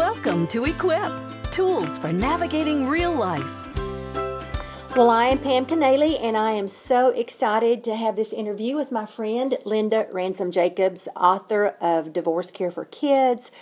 Welcome 0.00 0.46
to 0.46 0.64
Equip 0.64 1.12
Tools 1.50 1.98
for 1.98 2.10
Navigating 2.10 2.86
Real 2.86 3.12
Life. 3.12 3.76
Well, 4.96 5.10
I 5.10 5.26
am 5.26 5.38
Pam 5.38 5.66
Kanaly, 5.66 6.18
and 6.18 6.38
I 6.38 6.52
am 6.52 6.68
so 6.68 7.10
excited 7.10 7.84
to 7.84 7.94
have 7.94 8.16
this 8.16 8.32
interview 8.32 8.76
with 8.76 8.90
my 8.90 9.04
friend 9.04 9.58
Linda 9.66 10.06
Ransom 10.10 10.52
Jacobs, 10.52 11.06
author 11.14 11.74
of 11.82 12.14
Divorce 12.14 12.50
Care 12.50 12.70
for 12.70 12.86
Kids, 12.86 13.52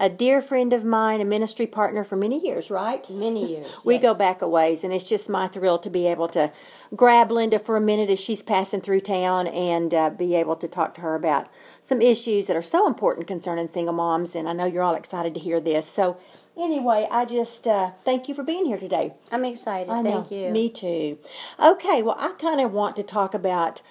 a 0.00 0.08
dear 0.08 0.40
friend 0.40 0.72
of 0.72 0.82
mine, 0.82 1.20
a 1.20 1.26
ministry 1.26 1.66
partner 1.66 2.02
for 2.04 2.16
many 2.16 2.42
years, 2.42 2.70
right? 2.70 3.08
Many 3.10 3.46
years. 3.46 3.84
We 3.84 3.94
yes. 3.94 4.02
go 4.02 4.14
back 4.14 4.40
a 4.40 4.48
ways, 4.48 4.82
and 4.82 4.94
it's 4.94 5.06
just 5.06 5.28
my 5.28 5.46
thrill 5.46 5.78
to 5.78 5.90
be 5.90 6.06
able 6.06 6.26
to 6.28 6.50
grab 6.96 7.30
Linda 7.30 7.58
for 7.58 7.76
a 7.76 7.82
minute 7.82 8.08
as 8.08 8.18
she's 8.18 8.42
passing 8.42 8.80
through 8.80 9.02
town 9.02 9.46
and 9.46 9.92
uh, 9.92 10.08
be 10.08 10.34
able 10.34 10.56
to 10.56 10.66
talk 10.66 10.94
to 10.94 11.02
her 11.02 11.14
about 11.14 11.50
some 11.82 12.00
issues 12.00 12.46
that 12.46 12.56
are 12.56 12.62
so 12.62 12.86
important 12.86 13.26
concerning 13.26 13.68
single 13.68 13.92
moms. 13.92 14.34
And 14.34 14.48
I 14.48 14.54
know 14.54 14.64
you're 14.64 14.82
all 14.82 14.94
excited 14.94 15.34
to 15.34 15.40
hear 15.40 15.60
this. 15.60 15.86
So, 15.86 16.16
anyway, 16.56 17.06
I 17.10 17.26
just 17.26 17.66
uh, 17.66 17.90
thank 18.02 18.26
you 18.26 18.34
for 18.34 18.42
being 18.42 18.64
here 18.64 18.78
today. 18.78 19.12
I'm 19.30 19.44
excited. 19.44 19.92
I 19.92 20.02
Thank 20.02 20.30
know. 20.30 20.36
you. 20.46 20.50
Me 20.50 20.70
too. 20.70 21.18
Okay, 21.62 22.00
well, 22.00 22.16
I 22.18 22.32
kind 22.38 22.62
of 22.62 22.72
want 22.72 22.96
to 22.96 23.02
talk 23.02 23.34
about 23.34 23.82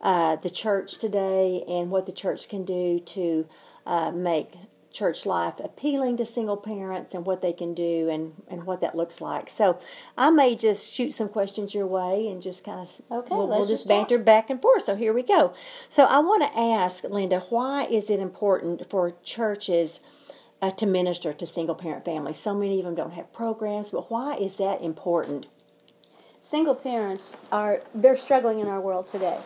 uh, 0.00 0.36
the 0.36 0.50
church 0.50 0.96
today 0.98 1.62
and 1.68 1.90
what 1.90 2.06
the 2.06 2.12
church 2.12 2.48
can 2.48 2.64
do 2.64 3.00
to 3.00 3.46
uh, 3.84 4.10
make 4.12 4.54
church 4.98 5.24
life 5.24 5.60
appealing 5.60 6.16
to 6.16 6.26
single 6.26 6.56
parents 6.56 7.14
and 7.14 7.24
what 7.24 7.40
they 7.40 7.52
can 7.52 7.72
do 7.72 8.08
and, 8.08 8.42
and 8.48 8.64
what 8.64 8.80
that 8.80 8.96
looks 8.96 9.20
like. 9.20 9.48
So 9.48 9.78
I 10.16 10.30
may 10.30 10.56
just 10.56 10.92
shoot 10.92 11.14
some 11.14 11.28
questions 11.28 11.72
your 11.72 11.86
way 11.86 12.26
and 12.28 12.42
just 12.42 12.64
kind 12.64 12.80
of 12.80 12.90
Okay, 13.10 13.34
we'll, 13.34 13.46
we'll 13.46 13.66
just 13.66 13.86
banter 13.86 14.18
back 14.18 14.50
and 14.50 14.60
forth. 14.60 14.84
So 14.84 14.96
here 14.96 15.12
we 15.12 15.22
go. 15.22 15.54
So 15.88 16.04
I 16.04 16.18
want 16.18 16.42
to 16.42 16.58
ask 16.58 17.04
Linda, 17.04 17.44
why 17.48 17.84
is 17.84 18.10
it 18.10 18.18
important 18.18 18.90
for 18.90 19.12
churches 19.22 20.00
uh, 20.60 20.72
to 20.72 20.86
minister 20.86 21.32
to 21.32 21.46
single 21.46 21.76
parent 21.76 22.04
families? 22.04 22.40
So 22.40 22.52
many 22.52 22.80
of 22.80 22.84
them 22.84 22.96
don't 22.96 23.12
have 23.12 23.32
programs, 23.32 23.92
but 23.92 24.10
why 24.10 24.34
is 24.34 24.56
that 24.56 24.82
important? 24.82 25.46
Single 26.40 26.74
parents 26.74 27.36
are 27.52 27.80
they're 27.94 28.16
struggling 28.16 28.58
in 28.58 28.66
our 28.68 28.80
world 28.80 29.06
today, 29.06 29.38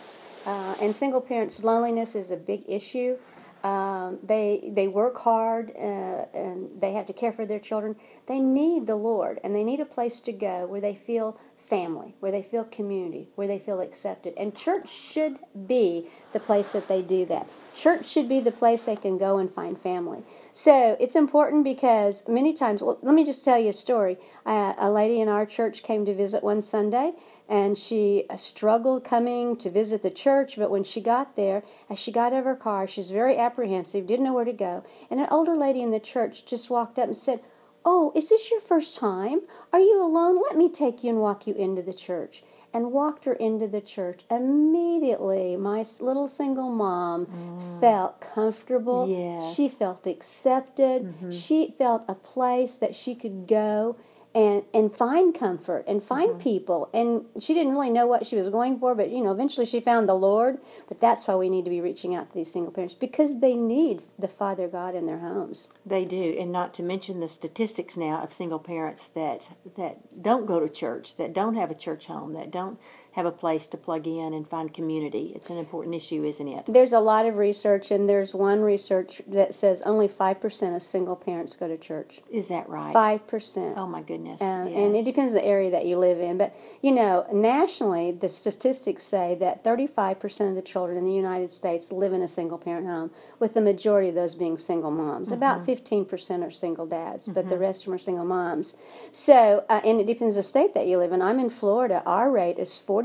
uh, 0.45 0.75
and 0.81 0.95
single 0.95 1.21
parents' 1.21 1.63
loneliness 1.63 2.15
is 2.15 2.31
a 2.31 2.37
big 2.37 2.63
issue. 2.67 3.17
Um, 3.63 4.19
they 4.23 4.71
they 4.73 4.87
work 4.87 5.17
hard 5.17 5.71
uh, 5.75 6.25
and 6.33 6.69
they 6.81 6.93
have 6.93 7.05
to 7.07 7.13
care 7.13 7.31
for 7.31 7.45
their 7.45 7.59
children. 7.59 7.95
They 8.27 8.39
need 8.39 8.87
the 8.87 8.95
Lord 8.95 9.39
and 9.43 9.55
they 9.55 9.63
need 9.63 9.79
a 9.79 9.85
place 9.85 10.21
to 10.21 10.33
go 10.33 10.67
where 10.67 10.81
they 10.81 10.95
feel 10.95 11.37
family, 11.63 12.13
where 12.19 12.31
they 12.31 12.41
feel 12.41 12.65
community, 12.65 13.29
where 13.35 13.47
they 13.47 13.57
feel 13.57 13.79
accepted. 13.79 14.33
And 14.37 14.55
church 14.55 14.89
should 14.89 15.39
be 15.65 16.07
the 16.33 16.39
place 16.39 16.73
that 16.73 16.87
they 16.87 17.01
do 17.01 17.25
that. 17.27 17.47
Church 17.73 18.05
should 18.05 18.27
be 18.27 18.41
the 18.41 18.51
place 18.51 18.83
they 18.83 18.95
can 18.95 19.17
go 19.17 19.37
and 19.37 19.49
find 19.49 19.79
family. 19.79 20.23
So 20.51 20.97
it's 20.99 21.15
important 21.15 21.63
because 21.63 22.27
many 22.27 22.53
times, 22.53 22.81
let 22.81 23.15
me 23.15 23.25
just 23.25 23.45
tell 23.45 23.57
you 23.57 23.69
a 23.69 23.73
story. 23.73 24.17
Uh, 24.45 24.73
a 24.77 24.91
lady 24.91 25.21
in 25.21 25.29
our 25.29 25.45
church 25.45 25.83
came 25.83 26.05
to 26.05 26.13
visit 26.13 26.43
one 26.43 26.61
Sunday, 26.61 27.13
and 27.49 27.77
she 27.77 28.25
uh, 28.29 28.35
struggled 28.35 29.03
coming 29.03 29.55
to 29.57 29.69
visit 29.69 30.01
the 30.01 30.11
church. 30.11 30.57
But 30.57 30.69
when 30.69 30.83
she 30.83 31.01
got 31.01 31.35
there, 31.35 31.63
as 31.89 31.97
she 31.97 32.11
got 32.11 32.33
out 32.33 32.39
of 32.39 32.45
her 32.45 32.55
car, 32.55 32.87
she's 32.87 33.11
very 33.11 33.37
apprehensive, 33.37 34.05
didn't 34.05 34.25
know 34.25 34.33
where 34.33 34.45
to 34.45 34.53
go. 34.53 34.83
And 35.09 35.19
an 35.19 35.27
older 35.31 35.55
lady 35.55 35.81
in 35.81 35.91
the 35.91 35.99
church 35.99 36.45
just 36.45 36.69
walked 36.69 36.99
up 36.99 37.05
and 37.05 37.17
said, 37.17 37.39
Oh, 37.85 38.11
is 38.15 38.29
this 38.29 38.49
your 38.49 38.61
first 38.61 38.95
time? 38.97 39.41
Are 39.73 39.79
you 39.79 40.01
alone? 40.01 40.41
Let 40.41 40.55
me 40.55 40.69
take 40.69 41.03
you 41.03 41.09
and 41.09 41.19
walk 41.19 41.47
you 41.47 41.53
into 41.55 41.81
the 41.81 41.93
church. 41.93 42.43
And 42.73 42.91
walked 42.91 43.25
her 43.25 43.33
into 43.33 43.67
the 43.67 43.81
church. 43.81 44.21
Immediately, 44.31 45.57
my 45.57 45.83
little 45.99 46.27
single 46.27 46.71
mom 46.71 47.27
mm. 47.27 47.79
felt 47.79 48.19
comfortable. 48.19 49.07
Yes. 49.07 49.55
She 49.55 49.69
felt 49.69 50.07
accepted. 50.07 51.03
Mm-hmm. 51.03 51.29
She 51.29 51.73
felt 51.77 52.03
a 52.07 52.15
place 52.15 52.75
that 52.77 52.95
she 52.95 53.13
could 53.13 53.47
go 53.47 53.95
and, 54.35 54.63
and 54.73 54.93
find 54.95 55.33
comfort 55.33 55.85
and 55.87 56.01
find 56.01 56.31
mm-hmm. 56.31 56.39
people. 56.39 56.89
And 56.93 57.25
she 57.41 57.53
didn't 57.53 57.73
really 57.73 57.89
know 57.89 58.07
what 58.07 58.25
she 58.25 58.35
was 58.35 58.49
going 58.49 58.79
for, 58.79 58.95
but 58.95 59.09
you 59.09 59.23
know, 59.23 59.31
eventually 59.31 59.65
she 59.65 59.79
found 59.79 60.09
the 60.09 60.13
Lord. 60.13 60.57
But 60.87 60.99
that's 60.99 61.27
why 61.27 61.35
we 61.35 61.49
need 61.49 61.65
to 61.65 61.69
be 61.69 61.81
reaching 61.81 62.15
out 62.15 62.29
to 62.29 62.35
these 62.35 62.51
single 62.51 62.71
parents 62.71 62.95
because 62.95 63.39
they 63.39 63.55
need 63.55 64.01
the 64.17 64.27
Father 64.27 64.67
God 64.67 64.95
in 64.95 65.05
their 65.05 65.19
homes. 65.19 65.69
They 65.85 66.05
do, 66.05 66.35
and 66.39 66.51
not 66.51 66.73
to 66.75 66.83
mention 66.83 67.19
the 67.19 67.27
statistics 67.27 67.97
now 67.97 68.21
of 68.21 68.33
single 68.33 68.59
parents 68.59 69.09
that 69.09 69.49
that 69.77 70.21
don't 70.21 70.45
go 70.45 70.59
to 70.59 70.69
church, 70.69 71.17
that 71.17 71.33
don't 71.33 71.55
have 71.55 71.71
a 71.71 71.75
church 71.75 72.07
home, 72.07 72.33
that 72.33 72.51
don't 72.51 72.79
have 73.13 73.25
a 73.27 73.31
place 73.31 73.67
to 73.67 73.77
plug 73.77 74.07
in 74.07 74.33
and 74.33 74.47
find 74.47 74.73
community. 74.73 75.31
It's 75.35 75.51
an 75.51 75.57
important 75.57 75.93
issue, 75.93 76.23
isn't 76.23 76.47
it? 76.47 76.65
There's 76.67 76.93
a 76.93 76.99
lot 76.99 77.27
of 77.27 77.37
research, 77.37 77.91
and 77.91 78.09
there's 78.09 78.33
one 78.33 78.61
research 78.61 79.21
that 79.27 79.53
says 79.53 79.83
only 79.83 80.07
5% 80.07 80.75
of 80.75 80.81
single 80.81 81.15
parents 81.15 81.55
go 81.55 81.67
to 81.67 81.77
church. 81.77 82.21
Is 82.31 82.47
that 82.47 82.67
right? 82.67 82.93
5%. 82.93 83.77
Oh 83.77 83.85
my 83.85 84.01
goodness! 84.01 84.41
Um, 84.41 84.67
yes. 84.67 84.75
And 84.75 84.95
it 84.95 85.05
depends 85.05 85.33
on 85.33 85.39
the 85.39 85.45
area 85.45 85.69
that 85.69 85.85
you 85.85 85.97
live 85.97 86.19
in. 86.19 86.39
But, 86.39 86.55
you 86.81 86.91
know, 86.91 87.25
nationally, 87.31 88.13
the 88.13 88.29
statistics 88.29 89.03
say 89.03 89.37
that 89.39 89.63
35% 89.63 90.49
of 90.49 90.55
the 90.55 90.61
children 90.63 90.97
in 90.97 91.05
the 91.05 91.13
United 91.13 91.51
States 91.51 91.91
live 91.91 92.13
in 92.13 92.23
a 92.23 92.27
single 92.27 92.57
parent 92.57 92.87
home, 92.87 93.11
with 93.37 93.53
the 93.53 93.61
majority 93.61 94.09
of 94.09 94.15
those 94.15 94.33
being 94.33 94.57
single 94.57 94.91
moms. 94.91 95.29
Mm-hmm. 95.29 95.37
About 95.37 95.65
15% 95.67 96.43
are 96.43 96.49
single 96.49 96.87
dads, 96.87 97.27
but 97.27 97.47
the 97.47 97.59
rest 97.59 97.81
of 97.81 97.85
them 97.85 97.93
are 97.93 97.99
single 97.99 98.25
moms. 98.25 98.75
So, 99.11 99.63
uh, 99.69 99.81
and 99.83 99.99
it 100.01 100.07
depends 100.07 100.35
on 100.35 100.39
the 100.39 100.43
state 100.43 100.73
that 100.73 100.87
you 100.87 100.97
live 100.97 101.11
in. 101.11 101.21
I'm 101.21 101.39
in 101.39 101.51
Florida. 101.51 102.01
Our 102.07 102.31
rate 102.31 102.57
is 102.57 102.71
40%. 102.71 103.02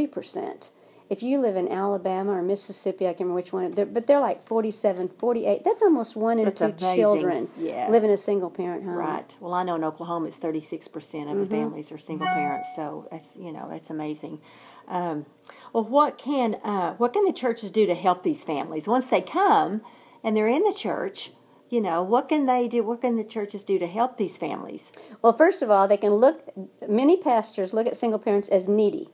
If 1.10 1.22
you 1.22 1.38
live 1.38 1.56
in 1.56 1.68
Alabama 1.68 2.32
or 2.32 2.42
Mississippi, 2.42 3.06
I 3.06 3.10
can't 3.12 3.20
remember 3.20 3.36
which 3.36 3.50
one, 3.52 3.70
they're, 3.72 3.86
but 3.86 4.06
they're 4.06 4.20
like 4.20 4.46
47, 4.46 5.08
48. 5.18 5.64
That's 5.64 5.80
almost 5.80 6.16
one 6.16 6.38
in 6.38 6.44
That's 6.44 6.58
two 6.58 6.66
amazing. 6.66 6.96
children 6.96 7.48
Yes. 7.58 7.90
live 7.90 8.04
in 8.04 8.10
a 8.10 8.16
single 8.18 8.50
parent 8.50 8.84
home. 8.84 8.92
Right. 8.92 9.36
Well, 9.40 9.54
I 9.54 9.62
know 9.62 9.76
in 9.76 9.84
Oklahoma 9.84 10.26
it's 10.26 10.38
36% 10.38 10.84
of 10.86 10.92
Mm-hmm. 11.02 11.38
the 11.40 11.46
families 11.46 11.90
are 11.92 11.96
single 11.98 12.26
parents, 12.26 12.68
so 12.76 13.08
that's 13.10 13.36
you 13.36 13.52
know 13.52 13.68
that's 13.70 13.88
amazing. 13.88 14.40
Um, 14.86 15.24
well, 15.72 15.84
what 15.84 16.18
can 16.18 16.56
uh, 16.62 16.94
what 16.96 17.14
can 17.14 17.24
the 17.24 17.32
churches 17.32 17.70
do 17.70 17.86
to 17.86 17.94
help 17.94 18.22
these 18.22 18.44
families 18.44 18.86
once 18.86 19.06
they 19.06 19.22
come 19.22 19.80
and 20.22 20.36
they're 20.36 20.46
in 20.48 20.62
the 20.64 20.74
church? 20.74 21.30
You 21.70 21.80
know, 21.82 22.02
what 22.02 22.28
can 22.28 22.44
they 22.46 22.68
do? 22.68 22.82
What 22.82 23.00
can 23.02 23.16
the 23.16 23.24
churches 23.24 23.64
do 23.64 23.78
to 23.78 23.86
help 23.86 24.16
these 24.18 24.36
families? 24.38 24.90
Well, 25.22 25.34
first 25.34 25.62
of 25.62 25.70
all, 25.70 25.88
they 25.88 25.96
can 25.98 26.12
look. 26.12 26.42
Many 26.86 27.16
pastors 27.16 27.72
look 27.74 27.86
at 27.86 27.96
single 27.96 28.18
parents 28.18 28.48
as 28.50 28.68
needy. 28.68 29.08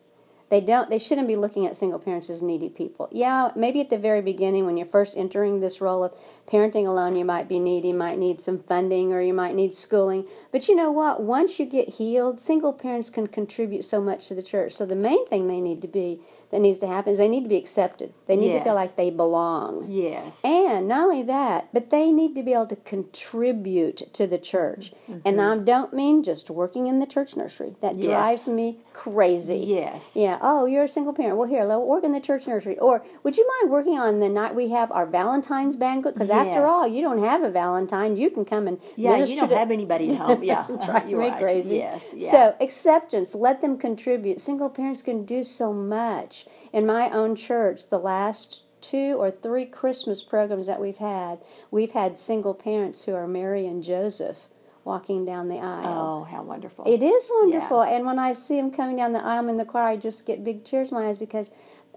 They 0.50 0.60
don't. 0.60 0.90
They 0.90 0.98
shouldn't 0.98 1.26
be 1.26 1.36
looking 1.36 1.66
at 1.66 1.76
single 1.76 1.98
parents 1.98 2.28
as 2.30 2.42
needy 2.42 2.68
people. 2.68 3.08
Yeah, 3.10 3.50
maybe 3.56 3.80
at 3.80 3.90
the 3.90 3.98
very 3.98 4.20
beginning, 4.22 4.66
when 4.66 4.76
you're 4.76 4.86
first 4.86 5.16
entering 5.16 5.60
this 5.60 5.80
role 5.80 6.04
of 6.04 6.12
parenting 6.46 6.86
alone, 6.86 7.16
you 7.16 7.24
might 7.24 7.48
be 7.48 7.58
needy. 7.58 7.92
Might 7.92 8.18
need 8.18 8.40
some 8.40 8.58
funding, 8.58 9.12
or 9.12 9.20
you 9.20 9.32
might 9.34 9.54
need 9.54 9.74
schooling. 9.74 10.26
But 10.52 10.68
you 10.68 10.76
know 10.76 10.92
what? 10.92 11.22
Once 11.22 11.58
you 11.58 11.66
get 11.66 11.88
healed, 11.88 12.38
single 12.40 12.72
parents 12.72 13.10
can 13.10 13.26
contribute 13.26 13.84
so 13.84 14.00
much 14.00 14.28
to 14.28 14.34
the 14.34 14.42
church. 14.42 14.72
So 14.74 14.84
the 14.86 14.94
main 14.94 15.26
thing 15.26 15.46
they 15.46 15.60
need 15.60 15.82
to 15.82 15.88
be 15.88 16.20
that 16.50 16.60
needs 16.60 16.78
to 16.80 16.86
happen 16.86 17.12
is 17.12 17.18
they 17.18 17.28
need 17.28 17.42
to 17.44 17.48
be 17.48 17.56
accepted. 17.56 18.12
They 18.26 18.36
need 18.36 18.52
to 18.52 18.60
feel 18.62 18.74
like 18.74 18.96
they 18.96 19.10
belong. 19.10 19.86
Yes. 19.88 20.44
And 20.44 20.88
not 20.88 21.04
only 21.04 21.22
that, 21.24 21.68
but 21.72 21.90
they 21.90 22.12
need 22.12 22.34
to 22.36 22.42
be 22.42 22.52
able 22.52 22.66
to 22.66 22.76
contribute 22.76 24.12
to 24.14 24.26
the 24.26 24.38
church. 24.38 24.92
And 25.24 25.40
I 25.40 25.56
don't 25.58 25.92
mean 25.94 26.22
just 26.22 26.50
working 26.50 26.86
in 26.86 27.00
the 27.00 27.06
church 27.06 27.34
nursery. 27.36 27.74
That 27.80 27.94
Mm-hmm. 27.94 28.02
Yes. 28.02 28.10
drives 28.10 28.48
me 28.48 28.78
crazy. 28.92 29.56
Yes. 29.58 30.16
Yeah. 30.16 30.33
Oh, 30.42 30.66
you're 30.66 30.84
a 30.84 30.88
single 30.88 31.12
parent. 31.12 31.36
Well, 31.36 31.48
here, 31.48 31.64
let 31.64 31.80
work 31.80 32.04
in 32.04 32.12
the 32.12 32.20
church 32.20 32.46
nursery. 32.46 32.78
Or 32.78 33.02
would 33.22 33.36
you 33.36 33.48
mind 33.60 33.72
working 33.72 33.98
on 33.98 34.20
the 34.20 34.28
night 34.28 34.54
we 34.54 34.68
have 34.70 34.90
our 34.92 35.06
Valentine's 35.06 35.76
banquet? 35.76 36.14
Because 36.14 36.28
Yes. 36.28 36.46
after 36.48 36.66
all, 36.66 36.86
you 36.86 37.02
don't 37.02 37.22
have 37.22 37.42
a 37.42 37.50
Valentine. 37.50 38.16
You 38.16 38.30
can 38.30 38.44
come 38.44 38.66
and 38.68 38.78
Yeah, 38.96 39.16
you 39.24 39.36
don't 39.36 39.48
to- 39.48 39.56
have 39.56 39.70
anybody 39.70 40.08
at 40.10 40.18
home. 40.18 40.42
Yeah, 40.42 40.66
it 40.68 40.82
uh, 40.82 40.86
drives 40.86 41.12
You're 41.12 41.20
me 41.20 41.28
right. 41.30 41.40
crazy. 41.40 41.76
Yes, 41.76 42.14
yeah. 42.16 42.30
So 42.30 42.54
acceptance, 42.60 43.34
let 43.34 43.60
them 43.60 43.76
contribute. 43.78 44.40
Single 44.40 44.70
parents 44.70 45.02
can 45.02 45.24
do 45.24 45.44
so 45.44 45.72
much. 45.72 46.46
In 46.72 46.86
my 46.86 47.10
own 47.10 47.36
church, 47.36 47.88
the 47.88 47.98
last 47.98 48.62
two 48.80 49.16
or 49.18 49.30
three 49.30 49.64
Christmas 49.64 50.22
programs 50.22 50.66
that 50.66 50.80
we've 50.80 50.98
had, 50.98 51.38
we've 51.70 51.92
had 51.92 52.18
single 52.18 52.52
parents 52.54 53.04
who 53.04 53.14
are 53.14 53.26
Mary 53.26 53.66
and 53.66 53.82
Joseph 53.82 54.46
walking 54.84 55.24
down 55.24 55.48
the 55.48 55.58
aisle. 55.58 56.20
oh, 56.20 56.24
how 56.24 56.42
wonderful! 56.42 56.84
It 56.86 57.02
is 57.02 57.28
wonderful. 57.30 57.82
And 57.82 58.06
when 58.06 58.18
I 58.18 58.32
see 58.32 58.56
them 58.56 58.70
coming 58.70 58.96
down 58.96 59.12
the 59.12 59.24
aisle 59.24 59.48
in 59.48 59.56
the 59.56 59.64
choir, 59.64 59.84
I 59.84 59.96
just 59.96 60.26
get 60.26 60.44
big 60.44 60.64
tears 60.64 60.90
in 60.90 60.96
my 60.98 61.06
eyes 61.08 61.18
because 61.18 61.50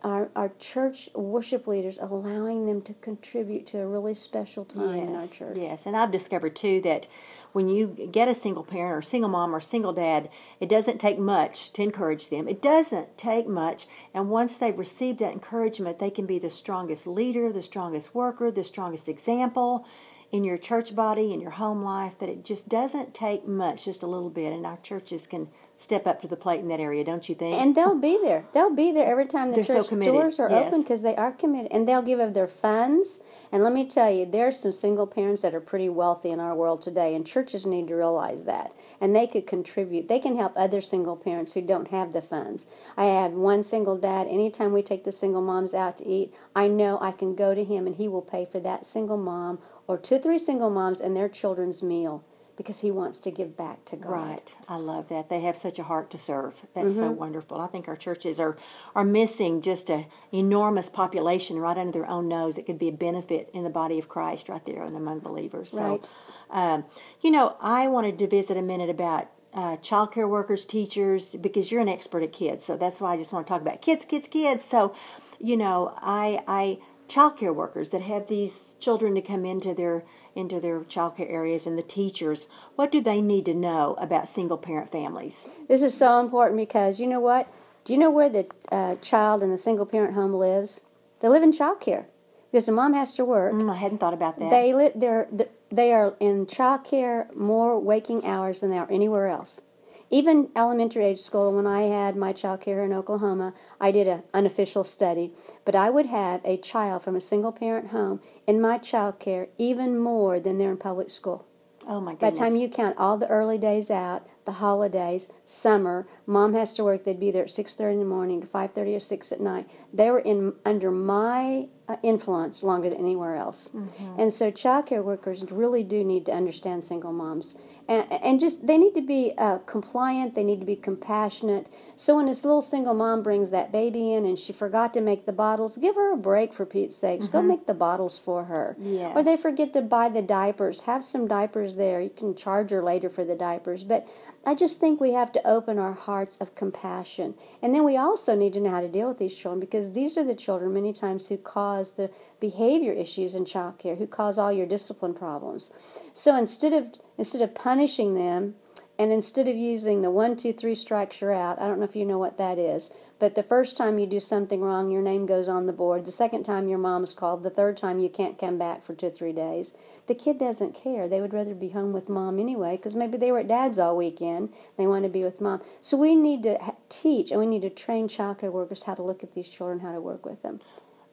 our, 0.03 0.29
our 0.35 0.51
church 0.59 1.09
worship 1.15 1.67
leaders 1.67 1.97
allowing 1.97 2.65
them 2.65 2.81
to 2.83 2.93
contribute 2.95 3.65
to 3.67 3.79
a 3.79 3.87
really 3.87 4.13
special 4.13 4.63
time 4.65 4.95
in 4.95 5.15
our 5.15 5.27
church. 5.27 5.57
Yes, 5.57 5.85
and 5.85 5.95
I've 5.95 6.11
discovered 6.11 6.55
too 6.55 6.81
that 6.81 7.07
when 7.53 7.67
you 7.67 7.87
get 8.11 8.27
a 8.27 8.35
single 8.35 8.63
parent 8.63 8.95
or 8.95 9.01
single 9.01 9.29
mom 9.29 9.55
or 9.55 9.59
single 9.59 9.93
dad, 9.93 10.29
it 10.59 10.69
doesn't 10.69 10.99
take 10.99 11.17
much 11.17 11.73
to 11.73 11.81
encourage 11.81 12.29
them. 12.29 12.47
It 12.47 12.61
doesn't 12.61 13.17
take 13.17 13.47
much, 13.47 13.87
and 14.13 14.29
once 14.29 14.57
they've 14.57 14.77
received 14.77 15.19
that 15.19 15.33
encouragement, 15.33 15.99
they 15.99 16.11
can 16.11 16.25
be 16.25 16.39
the 16.39 16.49
strongest 16.49 17.07
leader, 17.07 17.51
the 17.51 17.63
strongest 17.63 18.13
worker, 18.13 18.51
the 18.51 18.63
strongest 18.63 19.09
example 19.09 19.85
in 20.31 20.43
your 20.43 20.57
church 20.57 20.95
body, 20.95 21.33
in 21.33 21.41
your 21.41 21.51
home 21.51 21.83
life. 21.83 22.17
That 22.19 22.29
it 22.29 22.43
just 22.43 22.69
doesn't 22.69 23.13
take 23.13 23.47
much, 23.47 23.85
just 23.85 24.03
a 24.03 24.07
little 24.07 24.29
bit, 24.29 24.53
and 24.53 24.65
our 24.65 24.77
churches 24.77 25.27
can 25.27 25.49
step 25.79 26.07
up 26.07 26.19
to 26.19 26.27
the 26.27 26.35
plate 26.35 26.59
in 26.59 26.67
that 26.67 26.79
area, 26.79 27.03
don't 27.03 27.29
you 27.29 27.35
think? 27.35 27.55
And 27.55 27.75
they'll 27.75 27.99
be 27.99 28.17
there. 28.23 28.43
They'll 28.51 28.73
be 28.73 28.91
there 28.91 29.05
every 29.05 29.27
time 29.27 29.51
the 29.51 29.57
They're 29.57 29.77
church 29.77 29.89
committed, 29.89 30.15
doors 30.15 30.39
are 30.39 30.49
yes. 30.49 30.65
open 30.67 30.81
because 30.81 31.03
they 31.03 31.15
are 31.15 31.31
committed, 31.31 31.71
and 31.71 31.87
they'll 31.87 32.01
give 32.01 32.19
of 32.19 32.33
their 32.33 32.47
funds. 32.47 33.21
And 33.51 33.63
let 33.63 33.73
me 33.73 33.87
tell 33.87 34.09
you, 34.09 34.25
there's 34.25 34.59
some 34.59 34.71
single 34.71 35.05
parents 35.05 35.43
that 35.43 35.53
are 35.53 35.61
pretty 35.61 35.89
wealthy 35.89 36.31
in 36.31 36.39
our 36.39 36.55
world 36.55 36.81
today, 36.81 37.13
and 37.13 37.25
churches 37.25 37.67
need 37.67 37.87
to 37.89 37.95
realize 37.95 38.43
that. 38.45 38.73
And 39.01 39.15
they 39.15 39.27
could 39.27 39.45
contribute. 39.45 40.07
They 40.07 40.19
can 40.19 40.35
help 40.35 40.53
other 40.55 40.81
single 40.81 41.15
parents 41.15 41.53
who 41.53 41.61
don't 41.61 41.87
have 41.89 42.11
the 42.11 42.23
funds. 42.23 42.65
I 42.97 43.05
have 43.05 43.33
one 43.33 43.61
single 43.61 43.97
dad. 43.97 44.25
Anytime 44.27 44.73
we 44.73 44.81
take 44.81 45.03
the 45.03 45.11
single 45.11 45.43
moms 45.43 45.75
out 45.75 45.97
to 45.97 46.07
eat, 46.07 46.33
I 46.55 46.67
know 46.67 46.97
I 46.99 47.11
can 47.11 47.35
go 47.35 47.53
to 47.53 47.63
him, 47.63 47.85
and 47.85 47.95
he 47.95 48.07
will 48.07 48.23
pay 48.23 48.45
for 48.45 48.59
that 48.61 48.87
single 48.87 49.17
mom 49.17 49.59
or 49.87 49.97
two, 49.97 50.19
three 50.19 50.39
single 50.39 50.69
moms 50.69 51.01
and 51.01 51.15
their 51.15 51.29
children's 51.29 51.81
meal 51.81 52.23
because 52.57 52.79
he 52.79 52.89
wants 52.89 53.19
to 53.19 53.29
give 53.29 53.55
back 53.55 53.85
to 53.85 53.95
God. 53.95 54.09
Right. 54.09 54.55
I 54.67 54.77
love 54.77 55.09
that. 55.09 55.29
They 55.29 55.41
have 55.41 55.55
such 55.55 55.77
a 55.77 55.83
heart 55.83 56.09
to 56.09 56.17
serve. 56.17 56.65
That's 56.73 56.95
so 56.95 57.03
Mm-hmm. 57.03 57.15
wonderful. 57.15 57.61
I 57.61 57.67
think 57.67 57.87
our 57.87 57.95
churches 57.95 58.39
are, 58.39 58.57
are 58.95 59.03
missing 59.03 59.61
just 59.61 59.91
a 59.91 60.07
enormous 60.33 60.89
population 60.89 61.59
right 61.59 61.77
under 61.77 61.91
their 61.91 62.09
own 62.09 62.27
nose. 62.27 62.57
It 62.57 62.65
could 62.65 62.79
be 62.79 62.87
a 62.89 62.91
benefit 62.93 63.49
in 63.53 63.63
the 63.63 63.69
body 63.69 63.99
of 63.99 64.09
Christ 64.09 64.49
right 64.49 64.65
there 64.65 64.83
and 64.83 64.95
among 64.95 65.19
believers. 65.19 65.69
So, 65.69 65.77
Right. 65.83 66.09
um, 66.49 66.85
you 67.21 67.29
know, 67.29 67.55
I 67.61 67.87
wanted 67.87 68.17
to 68.19 68.27
visit 68.27 68.57
a 68.57 68.63
minute 68.63 68.89
about 68.89 69.27
uh, 69.53 69.77
child 69.77 70.11
care 70.11 70.27
workers, 70.27 70.65
teachers, 70.65 71.35
because 71.35 71.71
you're 71.71 71.81
an 71.81 71.89
expert 71.89 72.23
at 72.23 72.31
kids. 72.33 72.65
So 72.65 72.75
that's 72.75 72.99
why 72.99 73.13
I 73.13 73.17
just 73.17 73.31
want 73.31 73.45
to 73.45 73.53
talk 73.53 73.61
about 73.61 73.81
kids, 73.83 74.03
kids, 74.03 74.27
kids. 74.27 74.65
So, 74.65 74.95
you 75.39 75.57
know, 75.57 75.93
I, 75.97 76.43
I, 76.47 76.79
child 77.07 77.37
care 77.37 77.53
workers 77.53 77.89
that 77.91 78.01
have 78.01 78.27
these 78.27 78.75
children 78.79 79.15
to 79.15 79.21
come 79.21 79.45
into 79.45 79.73
their 79.73 80.03
into 80.35 80.59
their 80.59 80.83
child 80.83 81.15
care 81.17 81.27
areas 81.29 81.65
and 81.67 81.77
the 81.77 81.83
teachers 81.83 82.47
what 82.75 82.91
do 82.91 83.01
they 83.01 83.21
need 83.21 83.45
to 83.45 83.53
know 83.53 83.95
about 83.99 84.27
single 84.29 84.57
parent 84.57 84.91
families 84.91 85.47
This 85.67 85.83
is 85.83 85.93
so 85.93 86.19
important 86.19 86.57
because 86.57 86.99
you 86.99 87.07
know 87.07 87.19
what? 87.19 87.47
Do 87.85 87.93
you 87.93 87.99
know 87.99 88.11
where 88.11 88.29
the 88.29 88.45
uh, 88.71 88.95
child 88.95 89.43
in 89.43 89.49
the 89.49 89.57
single 89.57 89.85
parent 89.85 90.13
home 90.13 90.33
lives? 90.33 90.83
They 91.21 91.29
live 91.29 91.41
in 91.43 91.51
child 91.53 91.79
care 91.79 92.05
because 92.51 92.65
the 92.65 92.71
mom 92.73 92.93
has 92.93 93.13
to 93.13 93.23
work. 93.25 93.53
mm, 93.53 93.71
i 93.71 93.75
hadn't 93.75 93.99
thought 93.99 94.13
about 94.13 94.37
that 94.39 94.49
They 94.49 94.73
live 94.73 94.91
they're, 94.95 95.27
they 95.71 95.93
are 95.93 96.15
in 96.19 96.45
child 96.47 96.83
care 96.83 97.29
more 97.35 97.79
waking 97.79 98.25
hours 98.25 98.59
than 98.59 98.69
they 98.71 98.77
are 98.77 98.91
anywhere 98.91 99.27
else. 99.27 99.61
Even 100.09 100.49
elementary 100.55 101.03
age 101.03 101.19
school, 101.19 101.53
when 101.53 101.67
I 101.67 101.81
had 101.81 102.15
my 102.15 102.31
child 102.31 102.61
care 102.61 102.81
in 102.83 102.93
Oklahoma, 102.93 103.53
I 103.81 103.91
did 103.91 104.07
an 104.07 104.23
unofficial 104.33 104.85
study, 104.85 105.33
but 105.65 105.75
I 105.75 105.89
would 105.89 106.05
have 106.05 106.39
a 106.45 106.57
child 106.57 107.01
from 107.03 107.17
a 107.17 107.21
single 107.21 107.51
parent 107.51 107.89
home 107.89 108.21
in 108.45 108.61
my 108.61 108.77
child 108.77 109.19
care 109.19 109.49
even 109.57 109.99
more 109.99 110.39
than 110.39 110.57
they're 110.57 110.71
in 110.71 110.77
public 110.77 111.09
school. 111.09 111.45
oh 111.87 111.99
my 111.99 112.15
By 112.15 112.29
the 112.29 112.37
time 112.37 112.55
you 112.55 112.69
count 112.69 112.97
all 112.97 113.17
the 113.17 113.27
early 113.27 113.57
days 113.57 113.91
out, 113.91 114.25
the 114.45 114.53
holidays, 114.53 115.29
summer, 115.43 116.07
mom 116.27 116.53
has 116.53 116.73
to 116.75 116.83
work. 116.83 117.03
They'd 117.03 117.19
be 117.19 117.31
there 117.31 117.43
at 117.43 117.49
six 117.49 117.75
thirty 117.75 117.93
in 117.93 117.99
the 117.99 118.05
morning 118.05 118.41
to 118.41 118.47
five 118.47 118.73
thirty 118.73 118.95
or 118.95 118.99
six 118.99 119.31
at 119.31 119.39
night. 119.41 119.69
They 119.93 120.11
were 120.11 120.19
in 120.19 120.53
under 120.65 120.91
my 120.91 121.67
uh, 121.87 121.95
influence 122.03 122.63
longer 122.63 122.89
than 122.89 122.99
anywhere 122.99 123.35
else, 123.35 123.73
and 124.17 124.31
so 124.31 124.51
childcare 124.51 125.03
workers 125.03 125.43
really 125.51 125.83
do 125.83 126.03
need 126.03 126.25
to 126.25 126.33
understand 126.33 126.83
single 126.83 127.13
moms, 127.13 127.55
and, 127.87 128.11
and 128.11 128.39
just 128.39 128.67
they 128.67 128.77
need 128.77 128.93
to 128.93 129.01
be 129.01 129.33
uh, 129.37 129.59
compliant. 129.59 130.35
They 130.35 130.43
need 130.43 130.59
to 130.59 130.65
be 130.65 130.75
compassionate. 130.75 131.69
So 131.95 132.17
when 132.17 132.25
this 132.25 132.43
little 132.43 132.61
single 132.61 132.93
mom 132.93 133.23
brings 133.23 133.49
that 133.51 133.71
baby 133.71 134.13
in 134.13 134.25
and 134.25 134.37
she 134.37 134.51
forgot 134.51 134.93
to 134.95 135.01
make 135.01 135.25
the 135.25 135.31
bottles, 135.31 135.77
give 135.77 135.95
her 135.95 136.13
a 136.13 136.17
break 136.17 136.53
for 136.53 136.65
Pete's 136.65 136.95
sakes. 136.97 137.27
Go 137.29 137.41
make 137.41 137.65
the 137.65 137.73
bottles 137.73 138.19
for 138.19 138.43
her. 138.43 138.75
Or 139.15 139.23
they 139.23 139.37
forget 139.37 139.71
to 139.73 139.81
buy 139.81 140.09
the 140.09 140.21
diapers. 140.21 140.81
Have 140.81 141.05
some 141.05 141.27
diapers 141.27 141.77
there. 141.77 142.01
You 142.01 142.09
can 142.09 142.35
charge 142.35 142.71
her 142.71 142.83
later 142.83 143.09
for 143.09 143.23
the 143.23 143.35
diapers. 143.35 143.85
But 143.85 144.09
I 144.47 144.55
just 144.55 144.79
think 144.79 145.01
we 145.01 145.11
have 145.11 145.33
to 145.33 145.45
open 145.45 145.77
our 145.77 145.91
hearts 145.91 146.37
of 146.37 146.55
compassion. 146.55 147.35
And 147.61 147.75
then 147.75 147.83
we 147.83 147.97
also 147.97 148.33
need 148.33 148.53
to 148.53 148.61
know 148.61 148.69
how 148.69 148.79
to 148.79 148.87
deal 148.87 149.09
with 149.09 149.19
these 149.19 149.35
children 149.35 149.59
because 149.59 149.91
these 149.91 150.17
are 150.17 150.23
the 150.23 150.33
children 150.33 150.73
many 150.73 150.93
times 150.93 151.27
who 151.27 151.35
cause 151.35 151.91
the 151.91 152.09
behavior 152.39 152.93
issues 152.93 153.35
in 153.35 153.43
childcare, 153.43 153.97
who 153.97 154.07
cause 154.07 154.37
all 154.37 154.53
your 154.53 154.65
discipline 154.65 155.13
problems. 155.13 155.73
So 156.13 156.33
instead 156.33 156.71
of 156.71 156.93
instead 157.17 157.41
of 157.41 157.55
punishing 157.55 158.13
them 158.13 158.55
and 158.99 159.11
instead 159.11 159.47
of 159.47 159.55
using 159.55 160.01
the 160.01 160.09
one, 160.09 160.35
two, 160.35 160.53
three 160.53 160.73
strikes 160.73 161.21
you're 161.21 161.31
out, 161.31 161.61
I 161.61 161.67
don't 161.67 161.77
know 161.77 161.85
if 161.85 161.95
you 161.95 162.05
know 162.05 162.17
what 162.17 162.37
that 162.37 162.57
is, 162.57 162.91
but 163.19 163.35
the 163.35 163.43
first 163.43 163.77
time 163.77 163.99
you 163.99 164.07
do 164.07 164.19
something 164.19 164.61
wrong, 164.61 164.89
your 164.89 165.01
name 165.01 165.25
goes 165.25 165.47
on 165.47 165.65
the 165.65 165.73
board. 165.73 166.05
The 166.05 166.11
second 166.11 166.43
time 166.43 166.67
your 166.67 166.79
mom's 166.79 167.13
called. 167.13 167.43
The 167.43 167.49
third 167.49 167.77
time 167.77 167.99
you 167.99 168.09
can't 168.09 168.37
come 168.37 168.57
back 168.57 168.83
for 168.83 168.93
two 168.93 169.09
three 169.09 169.33
days. 169.33 169.73
The 170.07 170.15
kid 170.15 170.37
doesn't 170.37 170.75
care. 170.75 171.07
They 171.07 171.21
would 171.21 171.33
rather 171.33 171.55
be 171.55 171.69
home 171.69 171.93
with 171.93 172.09
mom 172.09 172.39
anyway 172.39 172.77
because 172.77 172.95
maybe 172.95 173.17
they 173.17 173.31
were 173.31 173.39
at 173.39 173.47
dad's 173.47 173.79
all 173.79 173.97
weekend. 173.97 174.53
They 174.77 174.87
want 174.87 175.03
to 175.03 175.09
be 175.09 175.23
with 175.23 175.41
mom. 175.41 175.61
So 175.81 175.97
we 175.97 176.15
need 176.15 176.43
to 176.43 176.59
teach 176.89 177.31
and 177.31 177.39
we 177.39 177.47
need 177.47 177.63
to 177.63 177.69
train 177.69 178.07
childcare 178.07 178.51
workers 178.51 178.83
how 178.83 178.95
to 178.95 179.03
look 179.03 179.23
at 179.23 179.33
these 179.33 179.49
children, 179.49 179.79
how 179.79 179.93
to 179.93 180.01
work 180.01 180.25
with 180.25 180.41
them. 180.41 180.59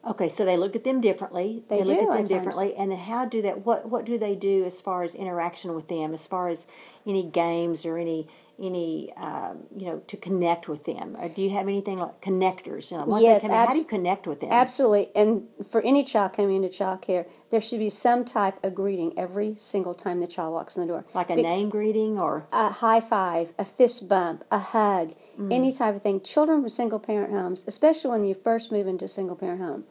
Okay 0.06 0.28
so 0.28 0.44
they 0.44 0.56
look 0.56 0.74
at 0.76 0.84
them 0.84 1.00
differently 1.00 1.62
They 1.68 1.82
look 1.82 1.98
do 1.98 2.02
at 2.02 2.08
them 2.08 2.16
times. 2.18 2.28
differently 2.28 2.74
and 2.76 2.90
then 2.90 2.98
how 2.98 3.24
do 3.24 3.42
that 3.42 3.64
what 3.64 3.88
what 3.88 4.04
do 4.04 4.18
they 4.18 4.34
do 4.34 4.64
as 4.64 4.80
far 4.80 5.02
as 5.02 5.14
interaction 5.14 5.74
with 5.74 5.88
them 5.88 6.14
as 6.14 6.26
far 6.26 6.48
as 6.48 6.66
any 7.06 7.22
games 7.22 7.84
or 7.86 7.96
any 7.98 8.26
any 8.62 9.12
um, 9.16 9.58
you 9.76 9.86
know 9.86 9.98
to 10.06 10.16
connect 10.16 10.68
with 10.68 10.84
them 10.84 11.16
or 11.18 11.28
do 11.28 11.42
you 11.42 11.50
have 11.50 11.66
anything 11.66 11.98
like 11.98 12.20
connectors 12.20 12.90
you 12.90 12.96
know 12.96 13.04
once 13.04 13.22
Yes, 13.22 13.42
they 13.42 13.48
come 13.48 13.56
in, 13.60 13.66
how 13.66 13.72
do 13.72 13.78
you 13.78 13.84
connect 13.84 14.26
with 14.26 14.40
them 14.40 14.50
Absolutely. 14.52 15.10
And 15.16 15.48
for 15.70 15.80
any 15.82 16.04
child 16.04 16.32
coming 16.34 16.56
into 16.56 16.68
child 16.68 17.02
care, 17.02 17.26
there 17.50 17.60
should 17.60 17.80
be 17.80 17.90
some 17.90 18.24
type 18.24 18.62
of 18.64 18.74
greeting 18.74 19.12
every 19.18 19.54
single 19.56 19.94
time 19.94 20.20
the 20.20 20.26
child 20.26 20.52
walks 20.54 20.76
in 20.76 20.86
the 20.86 20.92
door. 20.92 21.04
like 21.14 21.30
a 21.30 21.36
Be- 21.36 21.42
name 21.42 21.68
greeting 21.68 22.18
or 22.18 22.46
a 22.52 22.68
high 22.70 23.00
five, 23.00 23.52
a 23.58 23.64
fist 23.64 24.08
bump, 24.08 24.44
a 24.50 24.58
hug, 24.58 25.12
Mm. 25.38 25.52
any 25.52 25.72
type 25.72 25.96
of 25.96 26.02
thing. 26.02 26.20
Children 26.20 26.60
from 26.60 26.68
single 26.68 27.00
parent 27.00 27.32
homes, 27.32 27.64
especially 27.66 28.10
when 28.10 28.24
you 28.24 28.34
first 28.34 28.70
move 28.70 28.86
into 28.86 29.08
single 29.08 29.34
parent 29.34 29.60
home, 29.60 29.84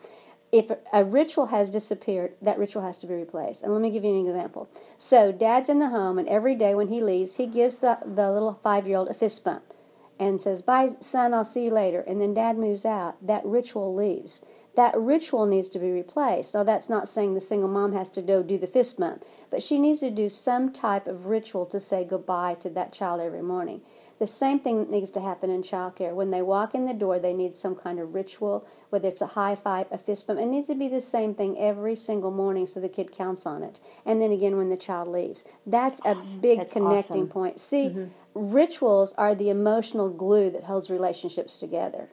if 0.54 0.72
a 0.94 1.04
ritual 1.04 1.48
has 1.48 1.72
disappeared, 1.72 2.36
that 2.44 2.60
ritual 2.60 2.84
has 2.84 3.00
to 3.00 3.08
be 3.08 3.16
replaced. 3.16 3.64
And 3.64 3.74
let 3.74 3.82
me 3.82 3.90
give 3.90 4.04
you 4.04 4.12
an 4.12 4.28
example. 4.28 4.70
So, 5.00 5.32
dad's 5.32 5.68
in 5.68 5.80
the 5.80 5.90
home, 5.90 6.20
and 6.20 6.30
every 6.30 6.54
day 6.54 6.76
when 6.76 6.90
he 6.90 7.02
leaves, 7.02 7.36
he 7.36 7.48
gives 7.48 7.80
the, 7.80 7.98
the 8.06 8.32
little 8.32 8.54
five 8.54 8.88
year 8.88 8.98
old 8.98 9.10
a 9.10 9.16
fist 9.16 9.44
bump 9.44 9.74
and 10.20 10.40
says, 10.40 10.62
Bye, 10.62 10.90
son, 11.00 11.34
I'll 11.34 11.44
see 11.44 11.66
you 11.66 11.72
later. 11.72 12.02
And 12.02 12.22
then 12.22 12.36
dad 12.36 12.58
moves 12.60 12.86
out. 12.86 13.16
That 13.26 13.44
ritual 13.44 13.96
leaves. 13.96 14.46
That 14.76 14.98
ritual 14.98 15.46
needs 15.46 15.70
to 15.70 15.80
be 15.80 15.92
replaced. 15.92 16.56
Now, 16.56 16.64
that's 16.64 16.90
not 16.90 17.08
saying 17.08 17.34
the 17.34 17.42
single 17.42 17.70
mom 17.70 17.94
has 17.94 18.10
to 18.12 18.24
go 18.24 18.42
do 18.42 18.58
the 18.58 18.66
fist 18.66 19.00
bump, 19.00 19.24
but 19.52 19.62
she 19.62 19.78
needs 19.78 20.00
to 20.00 20.10
do 20.10 20.30
some 20.30 20.72
type 20.72 21.08
of 21.08 21.28
ritual 21.28 21.68
to 21.68 21.80
say 21.80 22.04
goodbye 22.06 22.56
to 22.56 22.72
that 22.72 22.92
child 22.92 23.22
every 23.22 23.44
morning. 23.44 23.82
The 24.18 24.28
same 24.28 24.60
thing 24.60 24.90
needs 24.90 25.12
to 25.12 25.20
happen 25.22 25.50
in 25.50 25.64
childcare. 25.64 26.16
When 26.16 26.32
they 26.32 26.42
walk 26.42 26.74
in 26.74 26.86
the 26.86 26.94
door, 26.94 27.20
they 27.20 27.34
need 27.34 27.54
some 27.54 27.76
kind 27.76 28.00
of 28.00 28.16
ritual, 28.16 28.66
whether 28.90 29.10
it's 29.10 29.22
a 29.22 29.28
high 29.28 29.56
five, 29.56 29.88
a 29.92 29.98
fist 29.98 30.26
bump. 30.28 30.40
It 30.40 30.46
needs 30.46 30.68
to 30.68 30.76
be 30.76 30.88
the 30.88 31.02
same 31.02 31.36
thing 31.36 31.60
every 31.60 31.96
single 31.96 32.32
morning 32.32 32.66
so 32.66 32.80
the 32.80 32.90
kid 32.90 33.12
counts 33.12 33.46
on 33.46 33.64
it. 33.64 33.80
And 34.06 34.22
then 34.22 34.32
again 34.32 34.58
when 34.58 34.70
the 34.70 34.78
child 34.78 35.08
leaves. 35.08 35.46
That's 35.68 36.00
a 36.06 36.16
big 36.42 36.60
That's 36.60 36.74
connecting 36.74 37.24
awesome. 37.24 37.28
point. 37.28 37.60
See, 37.60 37.90
mm-hmm. 37.90 38.08
rituals 38.34 39.14
are 39.16 39.36
the 39.36 39.50
emotional 39.50 40.10
glue 40.10 40.50
that 40.52 40.64
holds 40.64 40.90
relationships 40.90 41.58
together. 41.58 42.10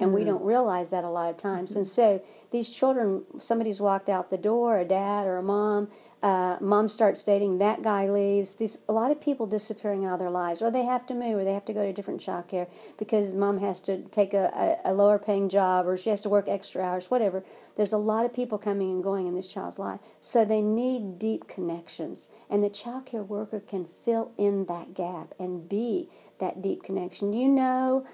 And 0.00 0.14
we 0.14 0.24
don't 0.24 0.44
realize 0.44 0.90
that 0.90 1.04
a 1.04 1.08
lot 1.08 1.30
of 1.30 1.36
times. 1.36 1.76
And 1.76 1.86
so 1.86 2.22
these 2.50 2.70
children, 2.70 3.24
somebody's 3.38 3.80
walked 3.80 4.08
out 4.08 4.30
the 4.30 4.38
door, 4.38 4.78
a 4.78 4.84
dad 4.84 5.26
or 5.26 5.36
a 5.36 5.42
mom, 5.42 5.88
uh, 6.22 6.58
mom 6.60 6.86
starts 6.86 7.24
dating, 7.24 7.58
that 7.58 7.82
guy 7.82 8.08
leaves. 8.08 8.54
These 8.54 8.78
a 8.88 8.92
lot 8.92 9.10
of 9.10 9.20
people 9.20 9.46
disappearing 9.46 10.04
out 10.04 10.14
of 10.14 10.18
their 10.18 10.30
lives, 10.30 10.60
or 10.60 10.70
they 10.70 10.84
have 10.84 11.06
to 11.06 11.14
move, 11.14 11.38
or 11.38 11.44
they 11.44 11.54
have 11.54 11.64
to 11.64 11.72
go 11.72 11.82
to 11.82 11.92
different 11.94 12.20
child 12.20 12.46
care 12.46 12.66
because 12.98 13.34
mom 13.34 13.56
has 13.58 13.80
to 13.82 14.02
take 14.08 14.34
a, 14.34 14.78
a, 14.84 14.90
a 14.90 14.94
lower 14.94 15.18
paying 15.18 15.48
job, 15.48 15.86
or 15.86 15.96
she 15.96 16.10
has 16.10 16.20
to 16.22 16.28
work 16.28 16.46
extra 16.46 16.82
hours, 16.82 17.10
whatever. 17.10 17.42
There's 17.76 17.94
a 17.94 17.98
lot 17.98 18.26
of 18.26 18.34
people 18.34 18.58
coming 18.58 18.90
and 18.90 19.02
going 19.02 19.28
in 19.28 19.34
this 19.34 19.48
child's 19.48 19.78
life, 19.78 20.00
so 20.20 20.44
they 20.44 20.60
need 20.60 21.18
deep 21.18 21.48
connections, 21.48 22.28
and 22.50 22.62
the 22.62 22.70
child 22.70 23.06
care 23.06 23.22
worker 23.22 23.60
can 23.60 23.86
fill 23.86 24.30
in 24.36 24.66
that 24.66 24.92
gap 24.92 25.34
and 25.38 25.66
be 25.68 26.10
that 26.38 26.60
deep 26.60 26.82
connection. 26.82 27.32
You 27.32 27.48
know. 27.48 28.04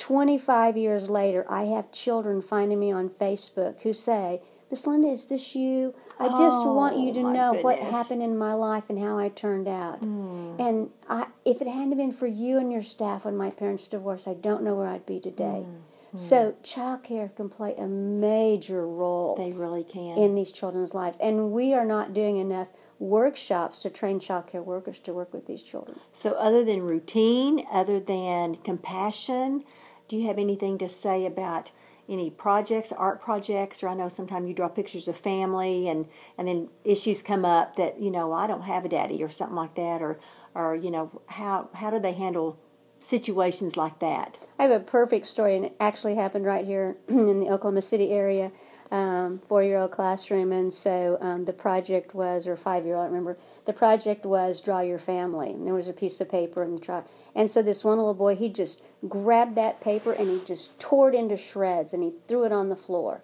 25 0.00 0.78
years 0.78 1.10
later, 1.10 1.44
I 1.48 1.64
have 1.64 1.92
children 1.92 2.40
finding 2.40 2.80
me 2.80 2.90
on 2.90 3.10
Facebook 3.10 3.82
who 3.82 3.92
say, 3.92 4.40
Miss 4.70 4.86
Linda, 4.86 5.08
is 5.08 5.26
this 5.26 5.54
you? 5.54 5.94
I 6.18 6.28
just 6.28 6.64
oh, 6.64 6.72
want 6.72 6.96
you 6.96 7.10
Oh, 7.10 7.14
to 7.14 7.32
know 7.32 7.52
what 7.60 7.78
happened 7.78 8.22
in 8.22 8.38
my 8.38 8.54
life 8.54 8.84
and 8.88 8.98
how 8.98 9.18
I 9.18 9.28
turned 9.28 9.68
out. 9.68 9.98
Hmm. 9.98 10.56
And 10.58 10.90
I, 11.08 11.26
if 11.44 11.60
it 11.60 11.68
hadn't 11.68 11.96
been 11.96 12.12
for 12.12 12.26
you 12.26 12.58
and 12.58 12.72
your 12.72 12.82
staff 12.82 13.26
when 13.26 13.36
my 13.36 13.50
parents 13.50 13.88
divorced, 13.88 14.26
I 14.26 14.34
don't 14.34 14.62
know 14.62 14.74
where 14.74 14.86
I'd 14.86 15.04
be 15.04 15.20
today. 15.20 15.64
Hmm. 15.66 15.76
Hmm. 16.12 16.16
So, 16.16 16.54
child 16.62 17.02
care 17.02 17.28
can 17.36 17.48
play 17.48 17.74
a 17.76 17.86
major 17.86 18.86
role 18.86 19.36
they 19.36 19.52
really 19.52 19.84
can 19.84 20.18
in 20.18 20.34
these 20.34 20.50
children's 20.50 20.94
lives. 20.94 21.18
And 21.18 21.52
we 21.52 21.74
are 21.74 21.84
not 21.84 22.14
doing 22.14 22.38
enough 22.38 22.68
workshops 22.98 23.82
to 23.82 23.90
train 23.90 24.18
child 24.18 24.46
care 24.46 24.62
workers 24.62 24.98
to 25.00 25.12
work 25.12 25.32
with 25.32 25.46
these 25.46 25.62
children. 25.62 26.00
So, 26.12 26.32
other 26.32 26.64
than 26.64 26.82
routine, 26.82 27.66
other 27.70 28.00
than 28.00 28.56
compassion, 28.56 29.64
do 30.10 30.16
you 30.16 30.26
have 30.26 30.38
anything 30.38 30.76
to 30.78 30.88
say 30.88 31.24
about 31.24 31.70
any 32.08 32.30
projects, 32.30 32.90
art 32.90 33.22
projects? 33.22 33.84
Or 33.84 33.88
I 33.88 33.94
know 33.94 34.08
sometimes 34.08 34.48
you 34.48 34.54
draw 34.54 34.68
pictures 34.68 35.06
of 35.06 35.16
family, 35.16 35.88
and 35.88 36.06
and 36.36 36.48
then 36.48 36.68
issues 36.84 37.22
come 37.22 37.44
up 37.44 37.76
that 37.76 38.00
you 38.00 38.10
know 38.10 38.32
I 38.32 38.48
don't 38.48 38.62
have 38.62 38.84
a 38.84 38.88
daddy 38.88 39.22
or 39.22 39.28
something 39.30 39.54
like 39.54 39.76
that, 39.76 40.02
or 40.02 40.18
or 40.54 40.74
you 40.74 40.90
know 40.90 41.22
how 41.26 41.70
how 41.72 41.90
do 41.90 42.00
they 42.00 42.12
handle 42.12 42.58
situations 43.00 43.76
like 43.76 43.98
that? 43.98 44.38
I 44.58 44.64
have 44.64 44.72
a 44.72 44.84
perfect 44.84 45.26
story, 45.26 45.56
and 45.56 45.64
it 45.64 45.76
actually 45.80 46.14
happened 46.14 46.44
right 46.44 46.64
here 46.64 46.96
in 47.08 47.40
the 47.40 47.50
Oklahoma 47.50 47.82
City 47.82 48.10
area, 48.10 48.52
um, 48.90 49.38
four-year-old 49.38 49.90
classroom. 49.90 50.52
And 50.52 50.72
so 50.72 51.18
um, 51.20 51.44
the 51.44 51.52
project 51.52 52.14
was, 52.14 52.46
or 52.46 52.56
five-year-old, 52.56 53.02
I 53.02 53.08
remember. 53.08 53.38
The 53.64 53.72
project 53.72 54.24
was 54.24 54.60
draw 54.60 54.80
your 54.80 54.98
family, 54.98 55.50
and 55.50 55.66
there 55.66 55.74
was 55.74 55.88
a 55.88 55.92
piece 55.92 56.20
of 56.20 56.30
paper 56.30 56.62
and 56.62 56.82
try. 56.82 57.02
And 57.34 57.50
so 57.50 57.62
this 57.62 57.84
one 57.84 57.98
little 57.98 58.14
boy, 58.14 58.36
he 58.36 58.50
just 58.50 58.84
grabbed 59.08 59.56
that 59.56 59.80
paper 59.80 60.12
and 60.12 60.28
he 60.28 60.40
just 60.44 60.78
tore 60.78 61.08
it 61.08 61.14
into 61.14 61.36
shreds, 61.36 61.94
and 61.94 62.02
he 62.02 62.12
threw 62.28 62.44
it 62.44 62.52
on 62.52 62.68
the 62.68 62.76
floor. 62.76 63.22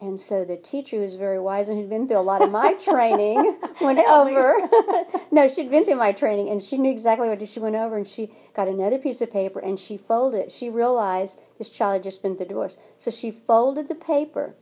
And 0.00 0.20
so 0.20 0.44
the 0.44 0.58
teacher, 0.58 1.00
was 1.00 1.14
very 1.14 1.40
wise 1.40 1.68
and 1.68 1.78
who'd 1.78 1.88
been 1.88 2.06
through 2.06 2.18
a 2.18 2.20
lot 2.20 2.42
of 2.42 2.50
my 2.50 2.74
training, 2.84 3.58
went 3.80 3.98
over. 4.00 4.56
no, 5.32 5.48
she'd 5.48 5.70
been 5.70 5.84
through 5.84 5.96
my 5.96 6.12
training 6.12 6.50
and 6.50 6.62
she 6.62 6.76
knew 6.76 6.90
exactly 6.90 7.28
what 7.28 7.38
to 7.38 7.46
do. 7.46 7.50
She 7.50 7.60
went 7.60 7.76
over 7.76 7.96
and 7.96 8.06
she 8.06 8.30
got 8.54 8.68
another 8.68 8.98
piece 8.98 9.22
of 9.22 9.30
paper 9.30 9.58
and 9.58 9.78
she 9.78 9.96
folded 9.96 10.38
it. 10.38 10.52
She 10.52 10.68
realized 10.68 11.40
this 11.56 11.70
child 11.70 11.94
had 11.94 12.02
just 12.02 12.22
been 12.22 12.36
through 12.36 12.48
divorce. 12.48 12.76
So 12.98 13.10
she 13.10 13.30
folded 13.30 13.88
the 13.88 13.94
paper 13.94 14.54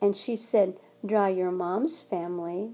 and 0.00 0.16
she 0.16 0.36
said, 0.36 0.78
Draw 1.04 1.28
your 1.28 1.52
mom's 1.52 2.00
family 2.00 2.72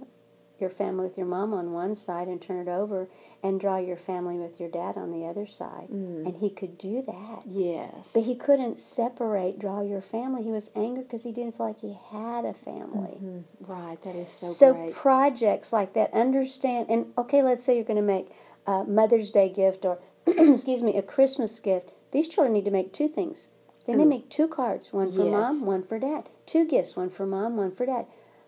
your 0.64 0.70
family 0.70 1.04
with 1.04 1.18
your 1.18 1.26
mom 1.26 1.52
on 1.52 1.72
one 1.72 1.94
side 1.94 2.26
and 2.26 2.40
turn 2.40 2.66
it 2.66 2.70
over 2.70 3.06
and 3.42 3.60
draw 3.60 3.76
your 3.76 3.98
family 3.98 4.38
with 4.38 4.58
your 4.58 4.70
dad 4.70 4.96
on 4.96 5.10
the 5.10 5.26
other 5.26 5.44
side. 5.46 5.88
Mm. 5.92 6.24
And 6.26 6.36
he 6.36 6.48
could 6.48 6.78
do 6.78 7.02
that. 7.02 7.42
Yes. 7.46 8.10
But 8.14 8.22
he 8.22 8.34
couldn't 8.34 8.80
separate, 8.80 9.58
draw 9.58 9.82
your 9.82 10.00
family. 10.00 10.42
He 10.42 10.50
was 10.50 10.70
angry 10.74 11.02
because 11.02 11.22
he 11.22 11.32
didn't 11.32 11.56
feel 11.56 11.66
like 11.66 11.78
he 11.80 11.96
had 12.10 12.46
a 12.46 12.54
family. 12.54 13.18
Mm-hmm. 13.22 13.70
Right, 13.70 14.02
that 14.02 14.14
is 14.16 14.30
so 14.30 14.46
So 14.46 14.72
great. 14.72 14.94
projects 14.94 15.72
like 15.72 15.92
that, 15.92 16.12
understand, 16.14 16.86
and 16.88 17.12
okay, 17.18 17.42
let's 17.42 17.62
say 17.62 17.74
you're 17.76 17.84
going 17.84 17.96
to 17.96 18.02
make 18.02 18.28
a 18.66 18.84
Mother's 18.84 19.30
Day 19.30 19.50
gift 19.50 19.84
or, 19.84 19.98
excuse 20.26 20.82
me, 20.82 20.96
a 20.96 21.02
Christmas 21.02 21.60
gift. 21.60 21.90
These 22.12 22.28
children 22.28 22.54
need 22.54 22.64
to 22.64 22.70
make 22.70 22.92
two 22.92 23.08
things. 23.08 23.48
Then 23.86 23.98
they 23.98 24.06
make 24.06 24.30
two 24.30 24.48
cards, 24.48 24.94
one 24.94 25.12
for 25.12 25.24
Yes. 25.24 25.30
mom, 25.30 25.66
one 25.66 25.82
for 25.82 25.98
dad. 25.98 26.30
Two 26.46 26.64
gifts, 26.66 26.96
one 26.96 27.10
for 27.10 27.26
mom, 27.26 27.58
one 27.58 27.70
for 27.70 27.84
dad. 27.84 28.06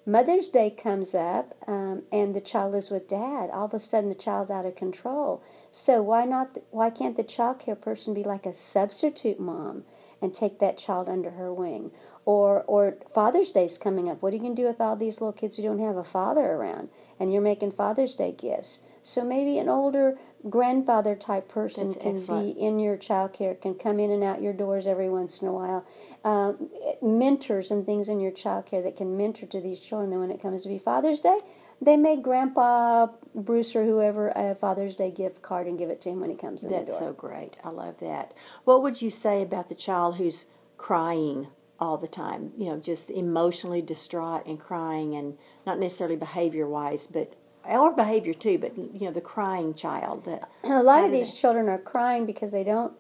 Mother's 0.09 0.49
Day 0.49 0.71
comes 0.71 1.17
up, 1.17 1.53
um, 1.67 2.05
and 2.13 2.33
the 2.33 2.41
child 2.41 2.77
is 2.77 2.91
with 2.91 3.09
dad. 3.09 3.51
All 3.51 3.65
of 3.65 3.75
a 3.75 3.81
sudden, 3.81 4.09
the 4.09 4.15
child's 4.15 4.51
out 4.51 4.65
of 4.65 4.77
control. 4.77 5.43
So 5.73 6.01
why 6.01 6.25
not? 6.25 6.59
Why 6.71 6.91
can't 6.91 7.17
the 7.17 7.25
child 7.25 7.59
care 7.59 7.75
person 7.75 8.15
be 8.15 8.23
like 8.23 8.47
a 8.47 8.53
substitute 8.53 9.41
mom 9.41 9.83
and 10.23 10.33
take 10.33 10.61
that 10.61 10.79
child 10.79 11.09
under 11.09 11.31
her 11.31 11.53
wing? 11.53 11.91
Or, 12.25 12.63
or 12.69 12.99
Father's 13.13 13.51
Day's 13.51 13.79
coming 13.79 14.09
up. 14.09 14.23
What 14.23 14.33
are 14.33 14.37
you 14.37 14.43
going 14.43 14.55
to 14.55 14.63
do 14.63 14.69
with 14.69 14.81
all 14.81 14.95
these 14.95 15.21
little 15.21 15.33
kids 15.33 15.57
who 15.57 15.65
don't 15.65 15.81
have 15.81 15.97
a 15.97 16.05
father 16.05 16.53
around? 16.53 16.89
And 17.19 17.33
you're 17.33 17.43
making 17.43 17.73
Father's 17.73 18.15
Day 18.15 18.31
gifts. 18.31 18.81
So 19.03 19.25
maybe 19.25 19.59
an 19.59 19.69
older 19.69 20.19
grandfather 20.49 21.15
type 21.15 21.49
person 21.49 21.89
That's 21.89 22.03
can 22.03 22.17
excellent. 22.17 22.55
be 22.57 22.61
in 22.61 22.79
your 22.79 22.97
child 22.97 23.33
care, 23.33 23.55
can 23.55 23.75
come 23.75 23.99
in 23.99 24.11
and 24.11 24.23
out 24.23 24.43
your 24.43 24.53
doors 24.53 24.87
every 24.87 25.09
once 25.09 25.43
in 25.43 25.49
a 25.49 25.53
while. 25.53 25.85
Um, 26.25 26.71
mentors 27.03 27.71
and 27.71 27.85
things 27.85 28.09
in 28.09 28.21
your 28.21 28.31
child 28.31 28.67
care 28.67 28.83
that 28.83 28.97
can 28.97 29.17
mentor 29.17 29.47
to 29.47 29.61
these 29.61 29.81
children. 29.81 30.11
Then 30.11 30.21
when 30.21 30.31
it 30.31 30.41
comes 30.41 30.63
to 30.63 30.69
be 30.69 30.79
Father's 30.79 31.21
Day, 31.21 31.39
they 31.81 31.97
make 31.97 32.23
Grandpa 32.23 33.09
Bruce 33.35 33.77
or 33.77 33.85
whoever 33.85 34.33
a 34.35 34.55
Father's 34.55 34.95
Day 34.95 35.11
gift 35.11 35.43
card 35.43 35.67
and 35.67 35.79
give 35.79 35.91
it 35.91 36.01
to 36.03 36.11
him 36.11 36.21
when 36.21 36.31
he 36.31 36.37
comes 36.37 36.65
in 36.65 36.71
the 36.71 36.77
That's 36.77 36.91
door. 36.91 36.99
so 36.99 37.13
great. 37.13 37.57
I 37.65 37.71
love 37.71 37.99
that. 38.01 38.33
What 38.65 38.83
would 38.83 39.03
you 39.03 39.11
say 39.11 39.43
about 39.43 39.69
the 39.69 39.75
child 39.75 40.17
who's 40.17 40.47
crying 40.79 41.49
all 41.79 41.99
the 41.99 42.09
time? 42.09 42.53
You 42.57 42.71
know, 42.71 42.79
just 42.79 43.11
emotionally 43.11 43.83
distraught 43.83 44.47
and 44.47 44.59
crying, 44.59 45.17
and 45.17 45.37
not 45.67 45.79
necessarily 45.79 46.17
behavior 46.17 46.67
wise, 46.67 47.07
but 47.07 47.35
or 47.69 47.93
behavior 47.93 48.35
too, 48.35 48.59
but 48.59 48.77
you 48.77 49.07
know, 49.07 49.13
the 49.13 49.21
crying 49.21 49.75
child. 49.75 50.25
That 50.25 50.49
a 50.65 50.83
lot 50.83 51.05
of 51.05 51.13
these 51.13 51.39
children 51.39 51.69
are 51.69 51.79
crying 51.79 52.27
because 52.27 52.53
they 52.53 52.65
don't 52.65 52.93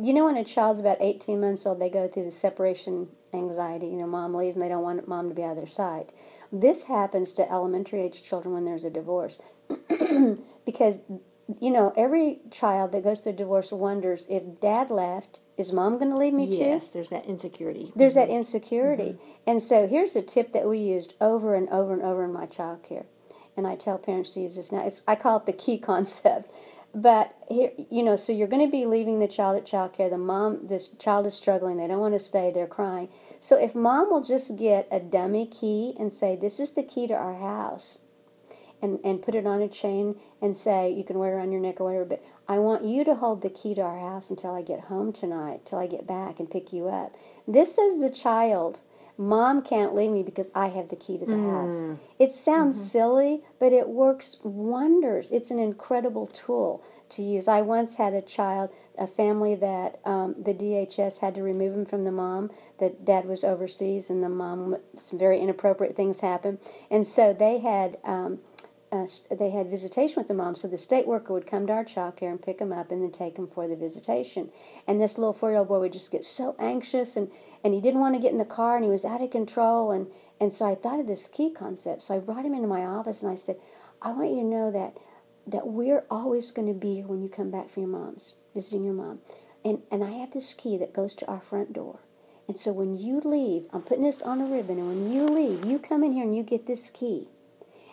you 0.00 0.12
know 0.12 0.26
when 0.26 0.36
a 0.36 0.44
child's 0.44 0.80
about 0.80 0.98
18 1.00 1.40
months 1.40 1.66
old 1.66 1.80
they 1.80 1.90
go 1.90 2.06
through 2.08 2.24
the 2.24 2.30
separation 2.30 3.08
anxiety 3.34 3.86
you 3.86 3.96
know 3.96 4.06
mom 4.06 4.34
leaves 4.34 4.54
and 4.54 4.62
they 4.62 4.68
don't 4.68 4.82
want 4.82 5.06
mom 5.08 5.28
to 5.28 5.34
be 5.34 5.42
out 5.42 5.50
of 5.50 5.56
their 5.56 5.66
sight 5.66 6.12
this 6.52 6.84
happens 6.84 7.32
to 7.32 7.50
elementary 7.50 8.02
age 8.02 8.22
children 8.22 8.54
when 8.54 8.64
there's 8.64 8.84
a 8.84 8.90
divorce 8.90 9.40
because 10.64 11.00
you 11.60 11.70
know 11.70 11.92
every 11.96 12.38
child 12.50 12.92
that 12.92 13.02
goes 13.02 13.22
through 13.22 13.32
divorce 13.32 13.72
wonders 13.72 14.26
if 14.30 14.60
dad 14.60 14.90
left 14.90 15.40
is 15.58 15.72
mom 15.72 15.98
going 15.98 16.10
to 16.10 16.16
leave 16.16 16.32
me 16.32 16.46
too 16.46 16.58
yes, 16.58 16.90
there's 16.90 17.10
that 17.10 17.26
insecurity. 17.26 17.92
there's 17.96 18.14
that 18.14 18.28
mm-hmm. 18.28 18.36
insecurity. 18.36 19.12
Mm-hmm. 19.12 19.50
And 19.50 19.62
so 19.62 19.88
here's 19.88 20.14
a 20.14 20.22
tip 20.22 20.52
that 20.52 20.68
we 20.68 20.78
used 20.78 21.14
over 21.20 21.54
and 21.54 21.68
over 21.70 21.92
and 21.92 22.02
over 22.02 22.24
in 22.24 22.32
my 22.32 22.46
child 22.46 22.82
care. 22.84 23.06
And 23.58 23.66
I 23.66 23.76
tell 23.76 23.98
parents 23.98 24.34
to 24.34 24.40
use 24.40 24.56
this 24.56 24.72
now. 24.72 24.86
It's, 24.86 25.02
I 25.08 25.16
call 25.16 25.38
it 25.38 25.46
the 25.46 25.52
key 25.52 25.78
concept. 25.90 26.50
But 26.94 27.34
here, 27.48 27.72
you 27.90 28.02
know, 28.02 28.16
so 28.16 28.32
you're 28.32 28.48
going 28.48 28.64
to 28.64 28.72
be 28.72 28.86
leaving 28.86 29.18
the 29.18 29.28
child 29.28 29.58
at 29.58 29.66
child 29.66 29.92
care. 29.92 30.08
The 30.08 30.16
mom, 30.16 30.68
this 30.68 30.88
child 30.88 31.26
is 31.26 31.34
struggling. 31.34 31.76
They 31.76 31.86
don't 31.86 32.00
want 32.00 32.14
to 32.14 32.18
stay. 32.18 32.50
They're 32.50 32.66
crying. 32.66 33.10
So 33.40 33.58
if 33.58 33.74
mom 33.74 34.10
will 34.10 34.22
just 34.22 34.56
get 34.56 34.88
a 34.90 34.98
dummy 34.98 35.44
key 35.46 35.94
and 35.98 36.10
say, 36.10 36.34
"This 36.34 36.58
is 36.58 36.70
the 36.70 36.82
key 36.82 37.06
to 37.08 37.14
our 37.14 37.34
house," 37.34 37.98
and, 38.80 39.00
and 39.04 39.20
put 39.22 39.34
it 39.34 39.46
on 39.46 39.60
a 39.60 39.68
chain 39.68 40.18
and 40.40 40.56
say 40.56 40.90
you 40.90 41.04
can 41.04 41.18
wear 41.18 41.32
it 41.32 41.36
around 41.36 41.52
your 41.52 41.60
neck 41.60 41.80
or 41.80 41.84
whatever 41.84 42.04
but 42.04 42.22
i 42.48 42.58
want 42.58 42.84
you 42.84 43.04
to 43.04 43.14
hold 43.14 43.42
the 43.42 43.50
key 43.50 43.74
to 43.74 43.82
our 43.82 43.98
house 43.98 44.30
until 44.30 44.54
i 44.54 44.62
get 44.62 44.80
home 44.80 45.12
tonight 45.12 45.64
till 45.64 45.78
i 45.78 45.86
get 45.86 46.06
back 46.06 46.38
and 46.38 46.50
pick 46.50 46.72
you 46.72 46.88
up 46.88 47.14
this 47.46 47.76
is 47.78 48.00
the 48.00 48.10
child 48.10 48.80
mom 49.18 49.60
can't 49.60 49.94
leave 49.94 50.10
me 50.10 50.22
because 50.22 50.50
i 50.54 50.68
have 50.68 50.88
the 50.88 50.96
key 50.96 51.18
to 51.18 51.26
the 51.26 51.36
house. 51.50 51.82
It 52.18 52.32
sounds 52.32 52.80
silly 52.90 53.42
but 53.58 53.72
it 53.72 53.88
works 53.88 54.38
wonders. 54.44 55.30
It's 55.32 55.50
an 55.50 55.58
incredible 55.58 56.26
tool 56.28 56.82
to 57.10 57.22
use. 57.22 57.48
I 57.48 57.62
once 57.62 57.96
had 57.96 58.12
a 58.14 58.22
child 58.22 58.70
a 58.96 59.06
family 59.06 59.54
that 59.56 59.98
um, 60.04 60.34
the 60.38 60.54
dhs 60.54 61.18
had 61.20 61.34
to 61.34 61.42
remove 61.42 61.74
him 61.74 61.84
from 61.84 62.04
the 62.04 62.12
mom 62.12 62.50
that 62.78 63.04
dad 63.04 63.24
was 63.26 63.44
overseas 63.44 64.10
and 64.10 64.22
the 64.22 64.28
mom 64.28 64.76
some 64.96 65.18
very 65.18 65.38
inappropriate 65.40 65.96
things 65.96 66.20
happened. 66.20 66.58
And 66.90 67.06
so 67.06 67.32
they 67.32 67.58
had 67.58 67.98
um, 68.04 68.38
uh, 68.90 69.06
they 69.30 69.50
had 69.50 69.68
visitation 69.68 70.14
with 70.16 70.28
the 70.28 70.34
mom, 70.34 70.54
so 70.54 70.66
the 70.66 70.76
state 70.76 71.06
worker 71.06 71.32
would 71.32 71.46
come 71.46 71.66
to 71.66 71.72
our 71.72 71.84
child 71.84 72.16
care 72.16 72.30
and 72.30 72.40
pick 72.40 72.58
him 72.58 72.72
up 72.72 72.90
and 72.90 73.02
then 73.02 73.10
take 73.10 73.36
him 73.36 73.46
for 73.46 73.68
the 73.68 73.76
visitation. 73.76 74.50
And 74.86 75.00
this 75.00 75.18
little 75.18 75.32
four 75.32 75.50
year 75.50 75.58
old 75.58 75.68
boy 75.68 75.80
would 75.80 75.92
just 75.92 76.10
get 76.10 76.24
so 76.24 76.56
anxious 76.58 77.16
and, 77.16 77.30
and 77.64 77.74
he 77.74 77.80
didn't 77.80 78.00
want 78.00 78.14
to 78.14 78.20
get 78.20 78.32
in 78.32 78.38
the 78.38 78.44
car 78.44 78.76
and 78.76 78.84
he 78.84 78.90
was 78.90 79.04
out 79.04 79.22
of 79.22 79.30
control. 79.30 79.90
And, 79.90 80.06
and 80.40 80.52
so 80.52 80.66
I 80.66 80.74
thought 80.74 81.00
of 81.00 81.06
this 81.06 81.28
key 81.28 81.50
concept. 81.50 82.02
So 82.02 82.16
I 82.16 82.18
brought 82.18 82.44
him 82.44 82.54
into 82.54 82.68
my 82.68 82.84
office 82.86 83.22
and 83.22 83.30
I 83.30 83.34
said, 83.34 83.56
I 84.00 84.12
want 84.12 84.30
you 84.30 84.36
to 84.36 84.44
know 84.44 84.70
that, 84.70 84.96
that 85.46 85.66
we're 85.66 86.04
always 86.10 86.50
going 86.50 86.68
to 86.68 86.74
be 86.74 86.96
here 86.96 87.06
when 87.06 87.22
you 87.22 87.28
come 87.28 87.50
back 87.50 87.68
from 87.68 87.82
your 87.82 87.92
mom's, 87.92 88.36
visiting 88.54 88.84
your 88.84 88.94
mom. 88.94 89.20
And, 89.64 89.82
and 89.90 90.02
I 90.02 90.10
have 90.12 90.32
this 90.32 90.54
key 90.54 90.78
that 90.78 90.94
goes 90.94 91.14
to 91.16 91.26
our 91.26 91.40
front 91.40 91.72
door. 91.72 92.00
And 92.46 92.56
so 92.56 92.72
when 92.72 92.94
you 92.94 93.20
leave, 93.20 93.66
I'm 93.74 93.82
putting 93.82 94.04
this 94.04 94.22
on 94.22 94.40
a 94.40 94.46
ribbon, 94.46 94.78
and 94.78 94.88
when 94.88 95.12
you 95.12 95.24
leave, 95.24 95.66
you 95.66 95.78
come 95.78 96.02
in 96.02 96.12
here 96.12 96.24
and 96.24 96.34
you 96.34 96.42
get 96.42 96.64
this 96.64 96.88
key. 96.88 97.28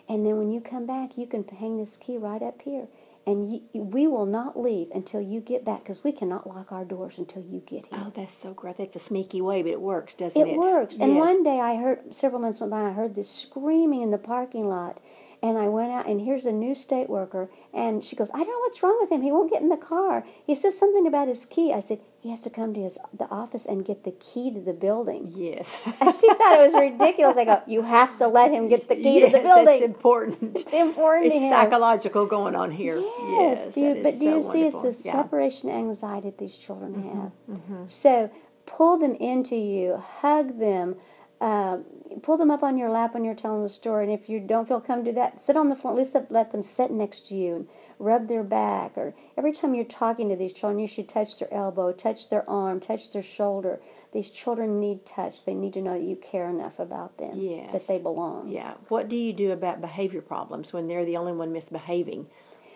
And 0.08 0.24
then 0.24 0.36
when 0.38 0.50
you 0.50 0.60
come 0.60 0.86
back, 0.86 1.18
you 1.18 1.26
can 1.26 1.44
hang 1.44 1.78
this 1.78 1.96
key 1.96 2.16
right 2.16 2.42
up 2.42 2.62
here. 2.62 2.86
And 3.26 3.50
you, 3.52 3.82
we 3.82 4.06
will 4.06 4.26
not 4.26 4.56
leave 4.56 4.88
until 4.94 5.20
you 5.20 5.40
get 5.40 5.64
back 5.64 5.82
because 5.82 6.04
we 6.04 6.12
cannot 6.12 6.46
lock 6.46 6.70
our 6.70 6.84
doors 6.84 7.18
until 7.18 7.42
you 7.42 7.58
get 7.66 7.86
here. 7.86 7.98
Oh, 8.00 8.12
that's 8.14 8.32
so 8.32 8.54
great. 8.54 8.76
That's 8.76 8.94
a 8.94 9.00
sneaky 9.00 9.40
way, 9.40 9.62
but 9.62 9.72
it 9.72 9.80
works, 9.80 10.14
doesn't 10.14 10.40
it? 10.40 10.52
It 10.52 10.58
works. 10.58 10.96
And 10.98 11.14
Yes. 11.14 11.18
one 11.18 11.42
day 11.42 11.58
I 11.58 11.74
heard, 11.74 12.14
several 12.14 12.40
months 12.40 12.60
went 12.60 12.70
by, 12.70 12.82
I 12.82 12.92
heard 12.92 13.16
this 13.16 13.28
screaming 13.28 14.02
in 14.02 14.12
the 14.12 14.18
parking 14.18 14.68
lot. 14.68 15.00
And 15.42 15.58
I 15.58 15.68
went 15.68 15.92
out, 15.92 16.06
and 16.06 16.20
here's 16.20 16.46
a 16.46 16.52
new 16.52 16.74
state 16.74 17.08
worker. 17.10 17.50
And 17.74 18.02
she 18.02 18.16
goes, 18.16 18.30
I 18.32 18.38
don't 18.38 18.48
know 18.48 18.58
what's 18.60 18.82
wrong 18.82 18.96
with 19.00 19.10
him. 19.12 19.22
He 19.22 19.30
won't 19.30 19.50
get 19.52 19.60
in 19.62 19.68
the 19.68 19.76
car. 19.76 20.24
He 20.46 20.54
says 20.54 20.76
something 20.78 21.06
about 21.06 21.28
his 21.28 21.44
key. 21.44 21.72
I 21.72 21.80
said, 21.80 22.00
he 22.20 22.30
has 22.30 22.40
to 22.42 22.50
come 22.50 22.74
to 22.74 22.80
his 22.80 22.98
the 23.16 23.28
office 23.30 23.66
and 23.66 23.84
get 23.84 24.02
the 24.02 24.10
key 24.12 24.50
to 24.52 24.60
the 24.60 24.72
building. 24.72 25.28
Yes. 25.34 25.78
And 26.00 26.12
she 26.14 26.26
thought 26.28 26.58
it 26.58 26.60
was 26.60 26.74
ridiculous. 26.74 27.36
I 27.36 27.44
go, 27.44 27.62
you 27.66 27.82
have 27.82 28.18
to 28.18 28.26
let 28.28 28.50
him 28.50 28.66
get 28.68 28.88
the 28.88 28.96
key 28.96 29.20
to 29.20 29.30
the 29.30 29.40
building. 29.40 29.74
It's 29.76 29.84
important. 29.84 30.56
It's 30.58 30.72
important 30.72 31.26
It's 31.26 31.34
to 31.36 31.40
him. 31.40 31.50
psychological 31.52 32.26
going 32.26 32.56
on 32.56 32.70
here. 32.72 32.96
Yes, 32.98 33.74
do 33.74 33.80
you, 33.82 34.02
but 34.02 34.18
do 34.18 34.24
you 34.26 34.42
so 34.42 34.52
see 34.52 34.62
it's 34.64 34.74
wonderful. 34.74 34.80
the 34.80 34.86
Yeah. 35.04 35.12
Mm-hmm, 35.12 35.22
separation 35.22 35.70
anxiety 35.70 36.30
that 36.30 36.38
these 36.38 36.58
children 36.58 37.30
have? 37.48 37.90
So 37.90 38.30
pull 38.64 38.96
them 38.98 39.14
into 39.14 39.54
you, 39.54 39.96
hug 39.98 40.58
them, 40.58 40.96
uh, 41.40 41.78
pull 42.22 42.36
them 42.36 42.50
up 42.50 42.62
on 42.62 42.76
your 42.78 42.88
lap 42.90 43.14
when 43.14 43.24
you're 43.24 43.34
telling 43.34 43.62
the 43.62 43.68
story. 43.68 44.04
And 44.04 44.12
if 44.12 44.28
you 44.28 44.40
don't 44.40 44.66
feel 44.66 44.80
come 44.80 45.04
do 45.04 45.12
that, 45.12 45.40
sit 45.40 45.56
on 45.56 45.68
the 45.68 45.76
floor. 45.76 45.92
At 45.92 45.98
least 45.98 46.16
let, 46.30 46.50
them 46.52 46.62
sit 46.62 46.90
next 46.90 47.26
to 47.28 47.34
you 47.34 47.54
and 47.56 47.68
rub 47.98 48.28
their 48.28 48.42
back. 48.42 48.96
Or 48.96 49.14
every 49.36 49.52
time 49.52 49.74
you're 49.74 49.84
talking 49.84 50.28
to 50.28 50.36
these 50.36 50.52
children, 50.52 50.78
you 50.78 50.86
should 50.86 51.08
touch 51.08 51.38
their 51.38 51.52
elbow, 51.52 51.92
touch 51.92 52.28
their 52.30 52.48
arm, 52.48 52.80
touch 52.80 53.10
their 53.10 53.22
shoulder. 53.22 53.80
These 54.12 54.30
children 54.30 54.80
need 54.80 55.04
touch. 55.06 55.44
They 55.44 55.54
need 55.54 55.72
to 55.74 55.82
know 55.82 55.94
that 55.94 56.02
you 56.04 56.16
care 56.16 56.48
enough 56.48 56.78
about 56.78 57.18
them, 57.18 57.32
Yes. 57.34 57.72
that 57.72 57.86
they 57.86 57.98
belong. 57.98 58.48
Yeah. 58.48 58.74
What 58.88 59.08
do 59.08 59.16
you 59.16 59.32
do 59.32 59.52
about 59.52 59.80
behavior 59.80 60.20
problems 60.20 60.72
when 60.72 60.88
they're 60.88 61.04
the 61.04 61.16
only 61.16 61.32
one 61.32 61.52
misbehaving? 61.52 62.24
Do 62.24 62.28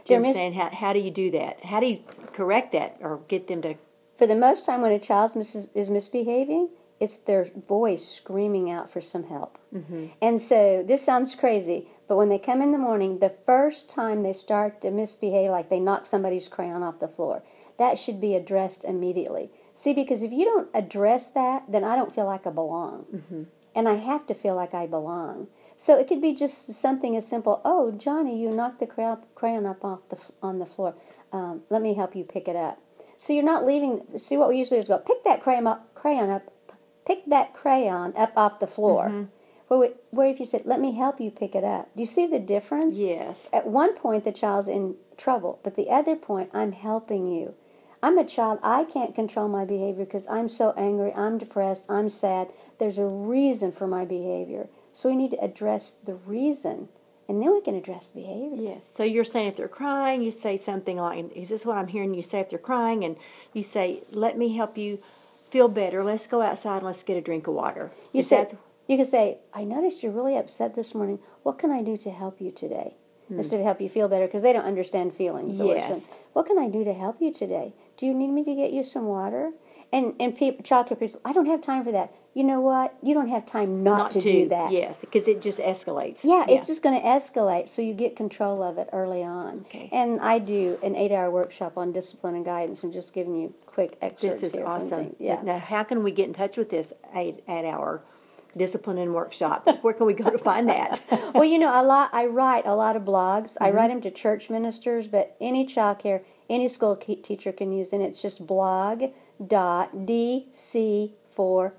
They're 0.07 0.17
you 0.19 0.23
mis- 0.23 0.37
understand 0.37 0.55
how, 0.55 0.71
how 0.87 0.93
do 0.93 0.99
you 0.99 1.11
do 1.11 1.31
that? 1.33 1.65
How 1.65 1.81
do 1.81 1.87
you 1.87 2.01
correct 2.33 2.73
that 2.73 2.97
or 3.01 3.21
get 3.29 3.47
them 3.49 3.63
to? 3.63 3.75
For 4.17 4.27
the 4.27 4.37
most 4.37 4.67
time, 4.67 4.81
when 4.83 4.93
a 4.93 4.99
child 4.99 5.37
mis- 5.37 5.69
is 5.75 5.91
misbehaving, 5.91 6.69
it's 7.01 7.17
their 7.17 7.47
voice 7.67 8.07
screaming 8.07 8.71
out 8.71 8.91
for 8.91 9.01
some 9.01 9.25
help. 9.25 9.59
Mm-hmm. 9.75 10.09
And 10.21 10.41
so 10.41 10.85
this 10.87 11.03
sounds 11.03 11.35
crazy, 11.35 11.89
but 12.07 12.17
when 12.17 12.29
they 12.29 12.39
come 12.39 12.61
in 12.61 12.73
the 12.73 12.79
morning, 12.79 13.19
the 13.19 13.31
first 13.31 13.89
time 13.89 14.23
they 14.23 14.35
start 14.35 14.83
to 14.83 14.91
misbehave, 14.91 15.51
like 15.51 15.71
they 15.71 15.81
knock 15.81 16.05
somebody's 16.05 16.49
crayon 16.49 16.83
off 16.83 16.99
the 16.99 17.09
floor, 17.09 17.43
that 17.79 17.99
should 17.99 18.21
be 18.21 18.35
addressed 18.35 18.85
immediately. 18.85 19.51
See, 19.73 19.95
because 19.95 20.23
if 20.23 20.31
you 20.31 20.45
don't 20.45 20.69
address 20.75 21.31
that, 21.31 21.65
then 21.73 21.85
I 21.85 21.97
don't 21.97 22.15
feel 22.15 22.27
like 22.27 22.47
I 22.47 22.51
belong. 22.51 23.07
Mm-hmm. 23.15 23.43
And 23.75 23.89
I 23.89 23.95
have 23.95 24.27
to 24.27 24.35
feel 24.35 24.55
like 24.55 24.75
I 24.75 24.87
belong. 24.87 25.47
So 25.77 25.97
it 25.97 26.09
could 26.09 26.21
be 26.21 26.35
just 26.35 26.67
something 26.75 27.17
as 27.17 27.27
simple. 27.27 27.63
Oh, 27.65 27.93
Johnny, 27.93 28.39
you 28.39 28.51
knocked 28.51 28.81
the 28.81 28.87
crayon 29.35 29.65
up 29.65 29.85
off 29.85 30.09
the 30.09 30.31
on 30.43 30.59
the 30.59 30.67
floor. 30.67 30.95
Um, 31.33 31.63
let 31.71 31.81
me 31.81 31.95
help 31.95 32.15
you 32.17 32.25
pick 32.25 32.49
it 32.49 32.57
up. 32.57 32.83
So 33.17 33.33
you're 33.33 33.45
not 33.45 33.65
leaving. 33.65 34.03
See, 34.19 34.37
what 34.37 34.49
we 34.49 34.59
usually 34.59 34.79
do 34.79 34.81
is 34.81 34.89
go 34.89 34.99
pick 34.99 35.23
that 35.25 35.41
crayon 35.41 35.67
up, 35.67 35.95
crayon 35.95 36.31
up, 36.31 36.51
pick 37.11 37.27
that 37.27 37.53
crayon 37.53 38.13
up 38.17 38.33
off 38.37 38.61
the 38.61 38.67
floor. 38.69 39.07
Mm-hmm. 39.07 39.25
Where, 39.67 39.81
we, 39.81 39.89
where 40.11 40.29
if 40.29 40.39
you 40.39 40.47
said, 40.47 40.63
"Let 40.65 40.81
me 40.81 40.93
help 40.93 41.21
you 41.21 41.31
pick 41.31 41.55
it 41.55 41.65
up," 41.65 41.89
do 41.97 42.03
you 42.03 42.07
see 42.07 42.27
the 42.27 42.39
difference? 42.39 43.01
Yes. 43.01 43.51
At 43.53 43.67
one 43.67 43.95
point, 43.97 44.23
the 44.25 44.33
child's 44.33 44.69
in 44.69 44.95
trouble, 45.17 45.59
but 45.65 45.75
the 45.75 45.91
other 45.91 46.17
point, 46.17 46.51
I'm 46.55 46.73
helping 46.73 47.27
you. 47.27 47.55
I'm 48.03 48.17
a 48.17 48.25
child. 48.25 48.61
I 48.63 48.85
can't 48.85 49.15
control 49.15 49.49
my 49.49 49.65
behavior 49.65 50.05
because 50.05 50.27
I'm 50.29 50.49
so 50.49 50.73
angry. 50.77 51.13
I'm 51.15 51.37
depressed. 51.37 51.91
I'm 51.91 52.09
sad. 52.09 52.53
There's 52.79 52.99
a 52.99 53.07
reason 53.07 53.73
for 53.73 53.87
my 53.87 54.05
behavior. 54.05 54.69
So 54.93 55.09
we 55.09 55.17
need 55.17 55.33
to 55.33 55.45
address 55.45 55.95
the 55.95 56.15
reason, 56.15 56.89
and 57.29 57.43
then 57.43 57.53
we 57.53 57.61
can 57.61 57.75
address 57.75 58.11
behavior. 58.11 58.63
Yes. 58.71 58.87
So 58.87 59.03
you're 59.03 59.25
saying 59.25 59.49
if 59.49 59.57
they're 59.57 59.69
crying, 59.83 60.23
you 60.23 60.31
say 60.31 60.57
something 60.57 60.97
like, 60.97 61.37
"Is 61.37 61.49
this 61.49 61.67
what 61.67 61.77
I'm 61.77 61.89
hearing 61.89 62.15
you 62.15 62.23
say?" 62.23 62.41
If 62.41 62.51
they're 62.51 62.69
crying, 62.73 63.05
and 63.05 63.17
you 63.53 63.65
say, 63.65 64.03
"Let 64.13 64.39
me 64.39 64.55
help 64.55 64.79
you 64.79 65.01
feel 65.51 65.69
better. 65.69 66.03
Let's 66.05 66.27
go 66.27 66.41
outside 66.43 66.79
and 66.79 66.87
let's 66.87 67.03
get 67.03 67.17
a 67.17 67.21
drink 67.21 67.47
of 67.47 67.55
water." 67.55 67.91
You 68.13 68.23
say. 68.23 68.49
You 68.89 68.97
can 68.97 69.07
say, 69.07 69.39
"I 69.55 69.63
noticed 69.65 70.03
you're 70.03 70.13
really 70.13 70.37
upset 70.37 70.75
this 70.75 70.95
morning. 70.95 71.21
What 71.45 71.59
can 71.59 71.71
I 71.71 71.83
do 71.83 71.97
to 71.99 72.11
help 72.11 72.41
you 72.41 72.51
today?" 72.51 72.97
Hmm. 73.29 73.37
Just 73.37 73.53
to 73.53 73.63
help 73.63 73.81
you 73.81 73.89
feel 73.89 74.09
better 74.09 74.27
because 74.27 74.43
they 74.43 74.53
don't 74.53 74.65
understand 74.65 75.15
feelings. 75.15 75.57
yes. 75.59 76.09
What 76.33 76.47
can 76.47 76.59
I 76.59 76.69
do 76.69 76.83
to 76.85 76.93
help 76.93 77.21
you 77.21 77.33
today? 77.33 77.75
Do 77.97 78.07
you 78.07 78.15
need 78.15 78.31
me 78.31 78.43
to 78.45 78.55
get 78.55 78.73
you 78.73 78.83
some 78.83 79.07
water? 79.07 79.53
And 79.93 80.15
and 80.19 80.37
people, 80.37 80.65
child 80.65 80.89
care 80.89 80.97
people, 80.97 81.21
I 81.25 81.33
don't 81.33 81.47
have 81.47 81.61
time 81.61 81.85
for 81.85 81.93
that. 81.93 82.13
You 82.33 82.45
know 82.45 82.61
what? 82.61 82.95
You 83.03 83.13
don't 83.13 83.29
have 83.29 83.45
time 83.45 83.83
not, 83.83 83.99
not 83.99 84.11
to, 84.13 84.21
to, 84.21 84.33
do 84.33 84.49
that. 84.51 84.71
Yes, 84.71 85.01
because 85.01 85.27
it 85.27 85.43
just 85.43 85.59
escalates. 85.59 86.23
Yeah, 86.23 86.45
yeah. 86.47 86.55
it's 86.55 86.69
just 86.69 86.83
going 86.83 87.01
to 87.01 87.05
escalate. 87.05 87.69
So 87.69 87.83
you 87.83 87.93
get 87.93 88.15
control 88.15 88.63
of 88.63 88.79
it 88.79 88.89
early 88.93 89.25
on. 89.25 89.61
Okay. 89.67 89.89
And 89.93 90.21
I 90.21 90.39
do 90.39 90.79
an 90.83 90.95
eight-hour 90.95 91.31
workshop 91.31 91.77
on 91.77 91.91
discipline 91.91 92.37
and 92.37 92.45
guidance. 92.45 92.85
I'm 92.85 92.93
just 92.93 93.13
giving 93.15 93.35
you 93.35 93.53
quick 93.67 93.97
excerpts. 94.01 94.41
This 94.41 94.55
is 94.55 94.57
awesome. 94.57 95.17
Yeah. 95.19 95.41
Now, 95.43 95.59
how 95.59 95.83
can 95.83 96.05
we 96.05 96.13
get 96.13 96.29
in 96.29 96.35
touch 96.35 96.57
with 96.57 96.71
this 96.71 96.93
eight 97.15 97.43
eight-hour? 97.49 98.03
discipline 98.57 98.99
and 98.99 99.15
workshop 99.15 99.65
where 99.83 99.95
can 99.95 100.09
we 100.09 100.13
go 100.13 100.29
to 100.29 100.37
find 100.37 100.69
that 100.69 101.01
well 101.35 101.45
you 101.45 101.57
know 101.57 101.71
a 101.81 101.85
lot 101.85 102.11
i 102.13 102.27
write 102.27 102.67
a 102.67 102.75
lot 102.75 102.97
of 102.97 103.05
blogs 103.05 103.55
mm-hmm. 103.55 103.63
i 103.63 103.71
write 103.71 103.91
them 103.91 104.01
to 104.01 104.11
church 104.11 104.51
ministers 104.51 105.07
but 105.07 105.37
any 105.41 105.65
child 105.65 106.01
care 106.01 106.21
any 106.51 106.67
school 106.67 106.97
teacher 106.97 107.53
can 107.53 107.71
use 107.71 107.93
and 107.93 108.03
it's 108.03 108.21
just 108.21 108.45
blog.dc4k.org. 108.47 109.01
It 110.33 110.55
stands 110.57 111.13
for 111.31 111.75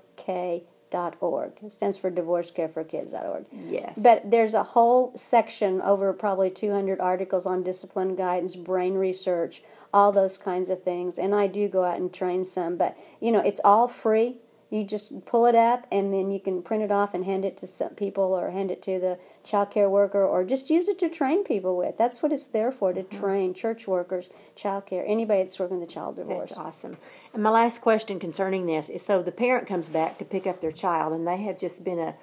Divorce 2.10 2.50
Care 2.50 2.68
for 2.68 2.84
Kids.org. 2.84 3.46
Yes. 3.50 4.02
But 4.02 4.30
there's 4.30 4.54
a 4.54 4.62
whole 4.62 5.16
section 5.16 5.80
over 5.82 6.12
probably 6.12 6.50
200 6.50 7.00
articles 7.00 7.46
on 7.46 7.62
discipline 7.62 8.14
guidance, 8.14 8.56
brain 8.56 8.94
research, 8.94 9.62
all 9.92 10.12
those 10.12 10.38
kinds 10.38 10.70
of 10.70 10.82
things. 10.82 11.18
And 11.18 11.34
I 11.34 11.46
do 11.46 11.68
go 11.68 11.84
out 11.84 11.98
and 11.98 12.12
train 12.12 12.44
some, 12.44 12.76
but 12.76 12.96
you 13.20 13.32
know, 13.32 13.40
it's 13.40 13.60
all 13.64 13.88
free. 13.88 14.36
You 14.72 14.84
just 14.84 15.26
pull 15.26 15.44
it 15.44 15.54
up 15.54 15.86
and 15.92 16.14
then 16.14 16.30
you 16.30 16.40
can 16.40 16.62
print 16.62 16.82
it 16.82 16.90
off 16.90 17.12
and 17.12 17.26
hand 17.26 17.44
it 17.44 17.58
to 17.58 17.66
some 17.66 17.90
people 17.90 18.32
or 18.32 18.50
hand 18.50 18.70
it 18.70 18.80
to 18.84 18.98
the 18.98 19.18
child 19.44 19.70
care 19.70 19.90
worker 19.90 20.24
or 20.24 20.44
just 20.44 20.70
use 20.70 20.88
it 20.88 20.98
to 21.00 21.10
train 21.10 21.44
people 21.44 21.76
with. 21.76 21.98
That's 21.98 22.22
what 22.22 22.32
it's 22.32 22.46
there 22.46 22.72
for 22.72 22.94
to 22.94 23.02
mm-hmm. 23.02 23.20
train 23.20 23.52
church 23.52 23.86
workers, 23.86 24.30
child 24.56 24.86
care, 24.86 25.04
anybody 25.06 25.42
that's 25.42 25.58
working 25.58 25.80
the 25.80 25.86
child 25.86 26.16
divorce. 26.16 26.48
That's 26.48 26.58
awesome. 26.58 26.96
And 27.34 27.42
my 27.42 27.50
last 27.50 27.82
question 27.82 28.18
concerning 28.18 28.64
this 28.64 28.88
is 28.88 29.04
so 29.04 29.20
the 29.20 29.30
parent 29.30 29.68
comes 29.68 29.90
back 29.90 30.16
to 30.16 30.24
pick 30.24 30.46
up 30.46 30.62
their 30.62 30.72
child 30.72 31.12
and 31.12 31.28
they 31.28 31.36
have 31.42 31.58
just 31.58 31.84
been 31.84 31.98
a, 31.98 32.14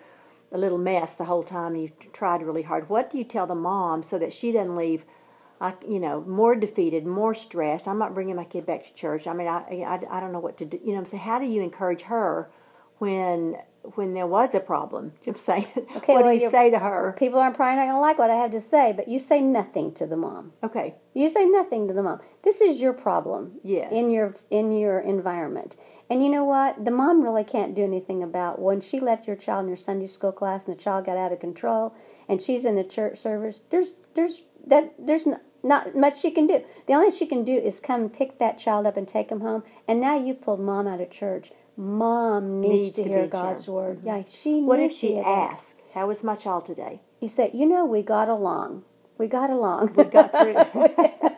a 0.51 0.57
little 0.57 0.79
mess 0.79 1.13
the 1.13 1.25
whole 1.25 1.43
time 1.43 1.73
and 1.73 1.83
you've 1.83 2.11
tried 2.13 2.41
really 2.41 2.63
hard. 2.63 2.89
What 2.89 3.11
do 3.11 3.19
you 3.19 3.25
tell 3.25 3.45
the 3.45 3.53
mom 3.53 4.01
so 4.01 4.17
that 4.17 4.33
she 4.33 4.51
doesn't 4.51 4.75
leave? 4.75 5.05
I, 5.61 5.73
you 5.87 5.99
know, 5.99 6.21
more 6.21 6.55
defeated, 6.55 7.05
more 7.05 7.33
stressed. 7.33 7.87
I'm 7.87 7.99
not 7.99 8.13
bringing 8.13 8.35
my 8.35 8.45
kid 8.45 8.65
back 8.65 8.86
to 8.86 8.93
church. 8.93 9.27
I 9.27 9.34
mean, 9.34 9.47
I, 9.47 9.84
I, 9.84 9.99
I 10.10 10.19
don't 10.19 10.31
know 10.31 10.39
what 10.39 10.57
to 10.60 10.65
do. 10.65 10.79
You 10.84 10.93
know, 10.93 10.99
I'm 10.99 11.05
saying, 11.05 11.23
how 11.23 11.39
do 11.39 11.45
you 11.45 11.62
encourage 11.62 12.03
her 12.03 12.49
when 12.99 13.57
when 13.95 14.13
there 14.13 14.27
was 14.27 14.55
a 14.55 14.60
problem? 14.62 15.13
You 15.25 15.34
know, 15.34 15.38
saying, 15.38 15.67
okay, 15.97 16.13
what 16.13 16.23
well, 16.23 16.34
do 16.34 16.43
you 16.43 16.49
say 16.49 16.69
to 16.69 16.79
her? 16.79 17.13
People 17.19 17.39
aren't 17.39 17.55
probably 17.55 17.75
not 17.75 17.84
going 17.84 17.95
to 17.95 17.99
like 17.99 18.17
what 18.17 18.29
I 18.29 18.36
have 18.36 18.51
to 18.51 18.62
say, 18.62 18.93
but 18.93 19.10
you 19.10 19.19
say 19.19 19.41
nothing 19.41 19.93
to 19.95 20.07
the 20.07 20.15
mom. 20.15 20.53
Okay. 20.63 20.95
You 21.13 21.27
say 21.29 21.45
nothing 21.45 21.88
to 21.89 21.93
the 21.93 22.03
mom. 22.03 22.21
This 22.43 22.62
is 22.62 22.81
your 22.81 22.93
problem. 22.93 23.60
Yes. 23.62 23.91
In 23.91 24.12
your 24.12 24.34
in 24.49 24.71
your 24.71 24.99
environment. 24.99 25.75
And 26.10 26.23
you 26.23 26.29
know 26.29 26.45
what? 26.45 26.86
The 26.86 26.91
mom 26.91 27.21
really 27.21 27.43
can't 27.43 27.75
do 27.75 27.84
anything 27.84 28.23
about 28.23 28.62
when 28.62 28.79
she 28.79 29.01
left 29.01 29.27
your 29.27 29.36
child 29.36 29.63
in 29.63 29.67
your 29.67 29.77
Sunday 29.77 30.07
school 30.07 30.31
class 30.31 30.65
and 30.65 30.75
the 30.77 30.81
child 30.81 31.05
got 31.05 31.17
out 31.17 31.34
of 31.34 31.41
control 31.41 31.93
and 32.29 32.41
she's 32.41 32.63
in 32.63 32.77
the 32.77 32.86
church 32.86 33.17
service. 33.17 33.60
There's 33.69 33.97
there's 34.13 34.43
that 34.65 34.93
there's 34.97 35.25
not 35.25 35.41
not 35.63 35.95
much 35.95 36.19
she 36.19 36.32
can 36.32 36.48
do. 36.48 36.63
The 36.88 36.93
only 36.93 37.12
thing 37.12 37.19
she 37.19 37.26
can 37.26 37.43
do 37.43 37.54
is 37.54 37.80
come 37.80 38.10
pick 38.10 38.38
that 38.39 38.58
child 38.58 38.86
up 38.86 38.98
and 38.98 39.08
take 39.08 39.30
him 39.30 39.41
home. 39.41 39.63
And 39.88 40.00
now 40.00 40.17
you 40.17 40.34
pulled 40.34 40.60
mom 40.60 40.88
out 40.88 41.02
of 41.02 41.10
church. 41.10 41.52
Mom 41.76 42.60
needs, 42.60 42.74
needs 42.74 42.91
to, 42.93 43.04
to, 43.04 43.10
hear 43.10 43.28
God's 43.28 43.67
word. 43.67 44.00
Mm-hmm. 44.00 44.08
Yeah, 44.08 44.24
she. 44.28 44.62
What 44.62 44.80
if 44.80 44.91
she 44.91 45.17
asks, 45.17 45.82
"How 45.93 46.08
was 46.08 46.24
my 46.24 46.36
child 46.36 46.65
today?" 46.65 47.02
You 47.22 47.30
say, 47.30 47.52
"You 47.54 47.65
know, 47.65 47.86
we 47.86 48.02
got 48.02 48.28
along. 48.28 48.84
We 49.17 49.28
got 49.28 49.50
along. 49.50 49.93
We 49.95 50.04
got 50.04 50.32
through." 50.32 50.56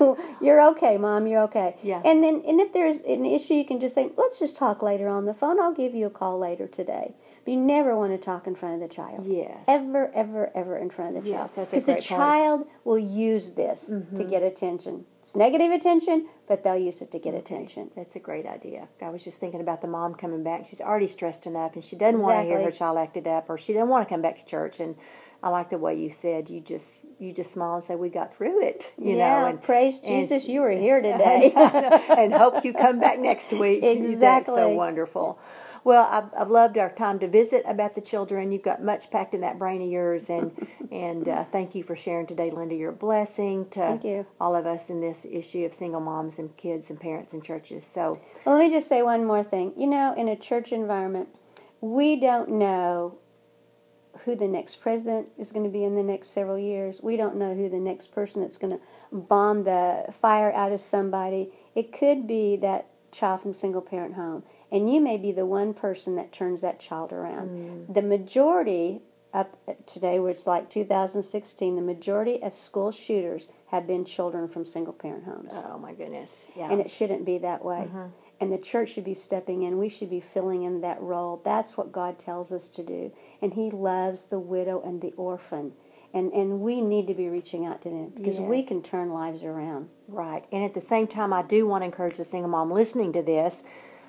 you're 0.40 0.68
okay, 0.70 0.98
mom. 0.98 1.26
You're 1.26 1.42
okay. 1.42 1.76
Yeah. 1.82 2.02
And 2.04 2.22
then, 2.22 2.42
and 2.46 2.60
if 2.60 2.72
there's 2.72 2.98
an 3.02 3.24
issue, 3.24 3.54
you 3.54 3.64
can 3.64 3.80
just 3.80 3.94
say, 3.94 4.10
"Let's 4.16 4.38
just 4.38 4.56
talk 4.56 4.82
later 4.82 5.08
on 5.08 5.24
the 5.24 5.34
phone. 5.34 5.60
I'll 5.60 5.72
give 5.72 5.94
you 5.94 6.06
a 6.06 6.10
call 6.10 6.38
later 6.38 6.66
today." 6.66 7.14
But 7.44 7.52
you 7.52 7.60
never 7.60 7.96
want 7.96 8.12
to 8.12 8.18
talk 8.18 8.46
in 8.46 8.54
front 8.54 8.82
of 8.82 8.88
the 8.88 8.94
child. 8.94 9.24
Yes. 9.24 9.64
Ever, 9.66 10.12
ever, 10.14 10.50
ever 10.54 10.76
in 10.76 10.90
front 10.90 11.16
of 11.16 11.24
the 11.24 11.30
yes, 11.30 11.54
child. 11.54 11.68
Because 11.68 11.86
the 11.86 11.96
child 11.96 12.66
will 12.84 12.98
use 12.98 13.50
this 13.50 13.92
mm-hmm. 13.92 14.14
to 14.14 14.24
get 14.24 14.42
attention. 14.42 15.06
It's 15.20 15.36
negative 15.36 15.70
attention, 15.70 16.28
but 16.48 16.62
they'll 16.62 16.78
use 16.78 17.02
it 17.02 17.10
to 17.12 17.18
get 17.18 17.34
attention. 17.34 17.90
That's 17.94 18.16
a 18.16 18.18
great 18.18 18.46
idea. 18.46 18.88
I 19.02 19.10
was 19.10 19.22
just 19.22 19.38
thinking 19.38 19.60
about 19.60 19.82
the 19.82 19.88
mom 19.88 20.14
coming 20.14 20.42
back. 20.42 20.64
She's 20.64 20.80
already 20.80 21.08
stressed 21.08 21.46
enough, 21.46 21.74
and 21.74 21.84
she 21.84 21.96
doesn't 21.96 22.16
exactly. 22.16 22.34
want 22.34 22.48
to 22.48 22.54
hear 22.54 22.64
her 22.64 22.70
child 22.70 22.98
acted 22.98 23.26
up, 23.26 23.50
or 23.50 23.58
she 23.58 23.74
doesn't 23.74 23.88
want 23.88 24.08
to 24.08 24.14
come 24.14 24.22
back 24.22 24.38
to 24.38 24.44
church, 24.46 24.80
and 24.80 24.96
I 25.42 25.48
like 25.48 25.70
the 25.70 25.78
way 25.78 25.94
you 25.94 26.10
said 26.10 26.50
you 26.50 26.60
just 26.60 27.06
you 27.18 27.32
just 27.32 27.52
smile 27.52 27.74
and 27.74 27.84
say 27.84 27.96
we 27.96 28.10
got 28.10 28.34
through 28.34 28.62
it. 28.62 28.92
You 28.98 29.16
yeah, 29.16 29.40
know, 29.40 29.46
and 29.46 29.62
praise 29.62 29.98
and, 29.98 30.08
Jesus, 30.08 30.48
you 30.48 30.60
were 30.60 30.70
here 30.86 31.00
today, 31.00 31.52
and 31.54 32.32
hope 32.32 32.64
you 32.64 32.74
come 32.74 33.00
back 33.00 33.18
next 33.18 33.52
week. 33.52 33.82
Exactly, 33.82 34.16
that's 34.16 34.46
so 34.46 34.68
wonderful. 34.68 35.38
Well, 35.82 36.06
I've, 36.10 36.42
I've, 36.42 36.50
loved 36.50 36.76
our 36.76 36.90
time 36.90 37.18
to 37.20 37.28
visit 37.28 37.62
about 37.66 37.94
the 37.94 38.02
children. 38.02 38.52
You've 38.52 38.62
got 38.62 38.82
much 38.82 39.10
packed 39.10 39.32
in 39.32 39.40
that 39.40 39.58
brain 39.58 39.80
of 39.80 39.88
yours, 39.88 40.28
and 40.28 40.52
and 40.92 41.26
uh, 41.26 41.44
thank 41.44 41.74
you 41.74 41.82
for 41.82 41.96
sharing 41.96 42.26
today, 42.26 42.50
Linda. 42.50 42.74
Your 42.74 42.92
blessing 42.92 43.68
to 43.70 44.26
all 44.38 44.54
of 44.54 44.66
us 44.66 44.90
in 44.90 45.00
this 45.00 45.26
issue 45.30 45.64
of 45.64 45.72
single 45.72 46.00
moms 46.00 46.38
and 46.38 46.54
kids 46.58 46.90
and 46.90 47.00
parents 47.00 47.32
and 47.32 47.42
churches. 47.42 47.86
So, 47.86 48.20
well, 48.44 48.58
let 48.58 48.66
me 48.66 48.70
just 48.70 48.88
say 48.88 49.02
one 49.02 49.24
more 49.24 49.42
thing. 49.42 49.72
You 49.76 49.86
know, 49.86 50.14
in 50.14 50.28
a 50.28 50.36
church 50.36 50.72
environment, 50.72 51.30
we 51.80 52.20
don't 52.20 52.50
know 52.50 53.16
who 54.24 54.34
the 54.34 54.48
next 54.48 54.76
president 54.76 55.30
is 55.38 55.52
going 55.52 55.64
to 55.64 55.70
be 55.70 55.84
in 55.84 55.94
the 55.94 56.02
next 56.02 56.28
several 56.28 56.58
years. 56.58 57.00
We 57.02 57.16
don't 57.16 57.36
know 57.36 57.54
who 57.54 57.68
the 57.68 57.78
next 57.78 58.08
person 58.08 58.42
that's 58.42 58.56
going 58.56 58.72
to 58.72 58.80
bomb 59.12 59.64
the 59.64 60.12
fire 60.20 60.52
out 60.52 60.72
of 60.72 60.80
somebody. 60.80 61.52
It 61.74 61.92
could 61.92 62.26
be 62.26 62.56
that 62.56 62.86
child 63.12 63.42
from 63.42 63.52
single 63.52 63.82
parent 63.82 64.14
home, 64.14 64.44
and 64.70 64.92
you 64.92 65.00
may 65.00 65.16
be 65.16 65.32
the 65.32 65.46
one 65.46 65.74
person 65.74 66.16
that 66.16 66.32
turns 66.32 66.60
that 66.62 66.80
child 66.80 67.12
around. 67.12 67.48
Mm. 67.48 67.94
The 67.94 68.02
majority 68.02 69.02
up 69.32 69.56
today, 69.86 70.18
where 70.18 70.30
it's 70.30 70.46
like 70.46 70.68
2016, 70.70 71.76
the 71.76 71.82
majority 71.82 72.42
of 72.42 72.52
school 72.52 72.90
shooters 72.90 73.48
have 73.68 73.86
been 73.86 74.04
children 74.04 74.48
from 74.48 74.66
single 74.66 74.92
parent 74.92 75.24
homes. 75.24 75.62
Oh 75.66 75.78
my 75.78 75.92
goodness! 75.92 76.46
Yeah, 76.56 76.70
and 76.70 76.80
it 76.80 76.90
shouldn't 76.90 77.24
be 77.24 77.38
that 77.38 77.64
way. 77.64 77.88
Mm-hmm 77.88 78.08
and 78.40 78.52
the 78.52 78.58
church 78.58 78.92
should 78.92 79.04
be 79.04 79.14
stepping 79.14 79.62
in. 79.62 79.78
We 79.78 79.88
should 79.88 80.10
be 80.10 80.20
filling 80.20 80.62
in 80.62 80.80
that 80.80 81.00
role. 81.00 81.42
That's 81.44 81.76
what 81.76 81.92
God 81.92 82.18
tells 82.18 82.52
us 82.52 82.68
to 82.70 82.82
do. 82.82 83.12
And 83.42 83.52
He 83.54 83.70
loves 83.70 84.24
the 84.24 84.38
widow 84.38 84.80
and 84.82 85.00
the 85.00 85.12
orphan. 85.16 85.72
And, 86.12 86.32
and 86.32 86.60
we 86.60 86.80
need 86.80 87.06
to 87.06 87.14
be 87.14 87.28
reaching 87.28 87.66
out 87.66 87.82
to 87.82 87.88
them 87.88 88.12
because 88.16 88.40
yes. 88.40 88.48
we 88.48 88.64
can 88.64 88.82
turn 88.82 89.10
lives 89.10 89.44
around. 89.44 89.88
Right. 90.08 90.44
And 90.50 90.64
at 90.64 90.74
the 90.74 90.80
same 90.80 91.06
time, 91.06 91.32
I 91.32 91.42
do 91.42 91.66
want 91.66 91.82
to 91.82 91.86
encourage 91.86 92.16
the 92.16 92.24
single 92.24 92.50
mom 92.50 92.72
listening 92.72 93.12
to 93.12 93.22
this 93.22 93.62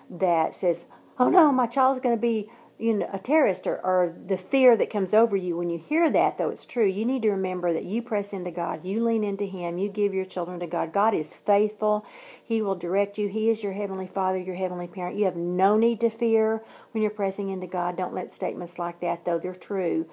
that 0.09 0.55
says, 0.55 0.85
oh 1.19 1.29
no, 1.29 1.51
my 1.51 1.67
child's 1.67 1.99
going 1.99 2.15
to 2.15 2.21
be 2.21 2.49
you 2.81 2.95
know, 2.95 3.09
a 3.13 3.19
terrorist 3.19 3.67
or, 3.67 3.77
or 3.85 4.15
the 4.25 4.37
fear 4.37 4.75
that 4.75 4.89
comes 4.89 5.13
over 5.13 5.35
you 5.37 5.55
when 5.55 5.69
you 5.69 5.77
hear 5.77 6.09
that, 6.09 6.39
though 6.39 6.49
it's 6.49 6.65
true, 6.65 6.87
you 6.87 7.05
need 7.05 7.21
to 7.21 7.29
remember 7.29 7.71
that 7.71 7.83
you 7.83 8.01
press 8.01 8.33
into 8.33 8.49
God, 8.49 8.83
you 8.83 9.03
lean 9.03 9.23
into 9.23 9.45
Him, 9.45 9.77
you 9.77 9.87
give 9.87 10.15
your 10.15 10.25
children 10.25 10.59
to 10.61 10.67
God. 10.67 10.91
God 10.91 11.13
is 11.13 11.35
faithful. 11.35 12.03
He 12.43 12.59
will 12.59 12.75
direct 12.75 13.19
you. 13.19 13.27
He 13.27 13.51
is 13.51 13.63
your 13.63 13.73
heavenly 13.73 14.07
Father, 14.07 14.39
your 14.39 14.55
heavenly 14.55 14.87
parent. 14.87 15.15
You 15.15 15.25
have 15.25 15.35
no 15.35 15.77
need 15.77 16.01
to 16.01 16.09
fear 16.09 16.63
when 16.91 17.03
you're 17.03 17.11
pressing 17.11 17.49
into 17.49 17.67
God. 17.67 17.97
Don't 17.97 18.15
let 18.15 18.33
statements 18.33 18.79
like 18.79 18.99
that, 19.01 19.25
though 19.25 19.37
they're 19.37 19.53
true, 19.53 20.09